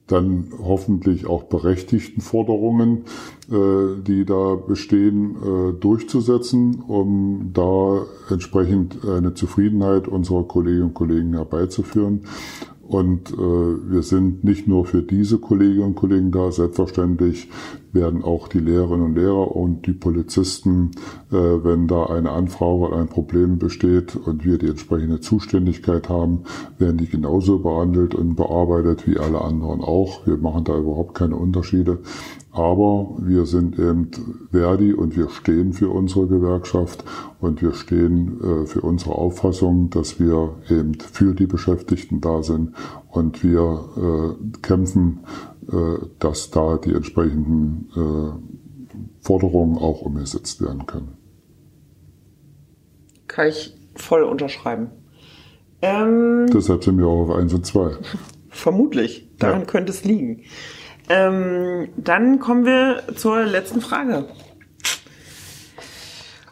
dann 0.07 0.49
hoffentlich 0.61 1.25
auch 1.25 1.43
berechtigten 1.43 2.21
Forderungen, 2.21 3.05
äh, 3.51 4.01
die 4.05 4.25
da 4.25 4.55
bestehen, 4.55 5.35
äh, 5.35 5.73
durchzusetzen, 5.73 6.83
um 6.87 7.51
da 7.53 8.05
entsprechend 8.29 9.03
eine 9.07 9.33
Zufriedenheit 9.33 10.07
unserer 10.07 10.43
Kolleginnen 10.43 10.87
und 10.89 10.93
Kollegen 10.93 11.33
herbeizuführen. 11.33 12.21
Und 12.87 13.31
äh, 13.31 13.35
wir 13.35 14.03
sind 14.03 14.43
nicht 14.43 14.67
nur 14.67 14.85
für 14.85 15.01
diese 15.01 15.39
Kolleginnen 15.39 15.87
und 15.87 15.95
Kollegen 15.95 16.31
da, 16.31 16.51
selbstverständlich 16.51 17.49
werden 17.93 18.23
auch 18.23 18.47
die 18.47 18.59
Lehrerinnen 18.59 19.05
und 19.05 19.15
Lehrer 19.15 19.55
und 19.55 19.87
die 19.87 19.93
Polizisten, 19.93 20.91
äh, 21.31 21.35
wenn 21.35 21.87
da 21.87 22.05
eine 22.05 22.31
Anfrage 22.31 22.79
oder 22.79 22.97
ein 22.97 23.07
Problem 23.07 23.57
besteht 23.57 24.15
und 24.15 24.45
wir 24.45 24.59
die 24.59 24.67
entsprechende 24.67 25.19
Zuständigkeit 25.19 26.09
haben, 26.09 26.43
werden 26.77 26.97
die 26.97 27.07
genauso 27.07 27.59
behandelt 27.59 28.13
und 28.13 28.35
bearbeitet 28.35 29.07
wie 29.07 29.17
alle 29.17 29.41
anderen 29.41 29.81
auch. 29.81 30.27
Wir 30.27 30.37
machen 30.37 30.65
da 30.65 30.77
überhaupt 30.77 31.15
keine 31.15 31.37
Unterschiede. 31.37 31.99
Aber 32.55 33.17
wir 33.19 33.45
sind 33.45 33.77
eben 33.77 34.09
Verdi 34.49 34.93
und 34.93 35.17
wir 35.17 35.27
stehen 35.27 35.73
für 35.73 35.89
unsere 35.89 36.25
Gewerkschaft 36.25 37.03
und 37.41 37.61
wir 37.61 37.73
stehen 37.73 38.39
äh, 38.41 38.65
für 38.65 38.79
unsere 38.79 39.15
Auffassung, 39.15 39.89
dass 39.89 40.21
wir 40.21 40.55
eben 40.69 40.93
für 40.93 41.33
die 41.33 41.47
Beschäftigten 41.47 42.21
da 42.21 42.43
sind 42.43 42.73
und 43.09 43.43
wir 43.43 44.37
äh, 44.41 44.57
kämpfen, 44.61 45.25
äh, 45.69 45.97
dass 46.19 46.49
da 46.49 46.77
die 46.77 46.93
entsprechenden 46.93 47.89
Forderungen 49.19 49.77
auch 49.77 50.01
umgesetzt 50.01 50.61
werden 50.61 50.85
können. 50.85 51.17
Kann 53.27 53.49
ich 53.49 53.75
voll 53.95 54.23
unterschreiben. 54.23 54.91
Ähm, 55.81 56.47
Deshalb 56.53 56.85
sind 56.85 56.99
wir 56.99 57.07
auch 57.07 57.29
auf 57.29 57.35
1 57.35 57.53
und 57.53 57.65
2. 57.65 57.97
Vermutlich. 58.49 59.29
Daran 59.39 59.61
ja. 59.61 59.65
könnte 59.65 59.91
es 59.91 60.05
liegen. 60.05 60.43
Ähm, 61.09 61.89
dann 61.97 62.39
kommen 62.39 62.65
wir 62.65 63.03
zur 63.15 63.43
letzten 63.43 63.81
Frage. 63.81 64.25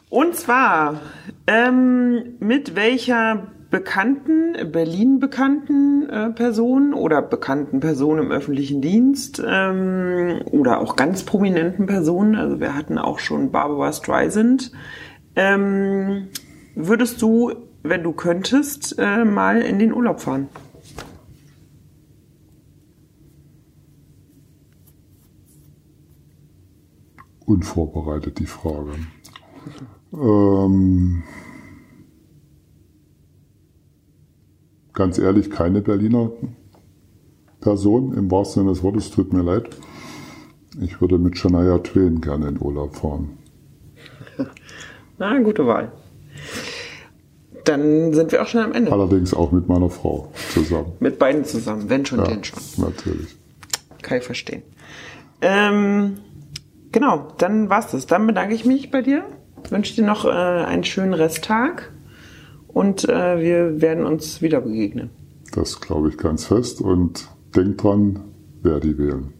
Und 0.09 0.35
zwar, 0.35 1.01
ähm, 1.47 2.35
mit 2.39 2.75
welcher 2.75 3.47
bekannten, 3.71 4.71
Berlin 4.71 5.19
bekannten 5.19 6.07
äh, 6.07 6.29
Person 6.29 6.93
oder 6.93 7.23
bekannten 7.23 7.79
Person 7.79 8.19
im 8.19 8.31
öffentlichen 8.31 8.81
Dienst 8.81 9.41
ähm, 9.43 10.41
oder 10.51 10.79
auch 10.79 10.95
ganz 10.95 11.23
prominenten 11.23 11.87
Personen, 11.87 12.35
also 12.35 12.59
wir 12.59 12.75
hatten 12.75 12.99
auch 12.99 13.17
schon 13.17 13.51
Barbara 13.51 13.91
Streisand, 13.91 14.71
ähm, 15.35 16.27
würdest 16.75 17.19
du, 17.23 17.51
wenn 17.81 18.03
du 18.03 18.11
könntest, 18.11 18.99
äh, 18.99 19.25
mal 19.25 19.63
in 19.63 19.79
den 19.79 19.91
Urlaub 19.91 20.21
fahren? 20.21 20.49
Unvorbereitet, 27.45 28.39
die 28.39 28.45
Frage. 28.45 28.91
Ähm, 30.13 31.23
ganz 34.93 35.17
ehrlich, 35.17 35.49
keine 35.49 35.81
Berliner 35.81 36.31
Person 37.59 38.13
im 38.13 38.29
wahrsten 38.29 38.63
Sinne 38.63 38.73
des 38.73 38.83
Wortes, 38.83 39.09
tut 39.11 39.33
mir 39.33 39.41
leid. 39.41 39.69
Ich 40.81 40.99
würde 41.01 41.17
mit 41.17 41.37
Shania 41.37 41.77
Twain 41.79 42.19
gerne 42.19 42.49
in 42.49 42.61
Urlaub 42.61 42.95
fahren. 42.95 43.37
Na, 45.17 45.39
gute 45.39 45.65
Wahl. 45.65 45.91
Dann 47.63 48.13
sind 48.13 48.31
wir 48.31 48.41
auch 48.41 48.47
schon 48.47 48.61
am 48.61 48.73
Ende. 48.73 48.91
Allerdings 48.91 49.33
auch 49.33 49.51
mit 49.51 49.69
meiner 49.69 49.89
Frau 49.89 50.31
zusammen. 50.51 50.93
mit 50.99 51.17
beiden 51.17 51.45
zusammen, 51.45 51.89
wenn 51.89 52.05
schon, 52.05 52.19
ja, 52.19 52.25
denn 52.25 52.43
schon. 52.43 52.59
Natürlich. 52.77 53.37
Kann 54.01 54.17
ich 54.17 54.23
verstehen. 54.25 54.63
Ähm, 55.41 56.17
Genau, 56.93 57.27
dann 57.39 57.69
war's 57.69 57.91
das. 57.91 58.05
Dann 58.05 58.25
bedanke 58.27 58.53
ich 58.53 58.65
mich 58.65 58.91
bei 58.91 59.01
dir, 59.01 59.25
wünsche 59.69 59.95
dir 59.95 60.05
noch 60.05 60.25
äh, 60.25 60.29
einen 60.29 60.83
schönen 60.83 61.13
Resttag 61.13 61.91
und 62.67 63.09
äh, 63.09 63.41
wir 63.41 63.81
werden 63.81 64.05
uns 64.05 64.41
wieder 64.41 64.61
begegnen. 64.61 65.09
Das 65.53 65.81
glaube 65.81 66.09
ich 66.09 66.17
ganz 66.17 66.45
fest 66.45 66.81
und 66.81 67.27
denk 67.55 67.79
dran, 67.79 68.19
wer 68.61 68.79
die 68.79 68.97
wählen. 68.97 69.33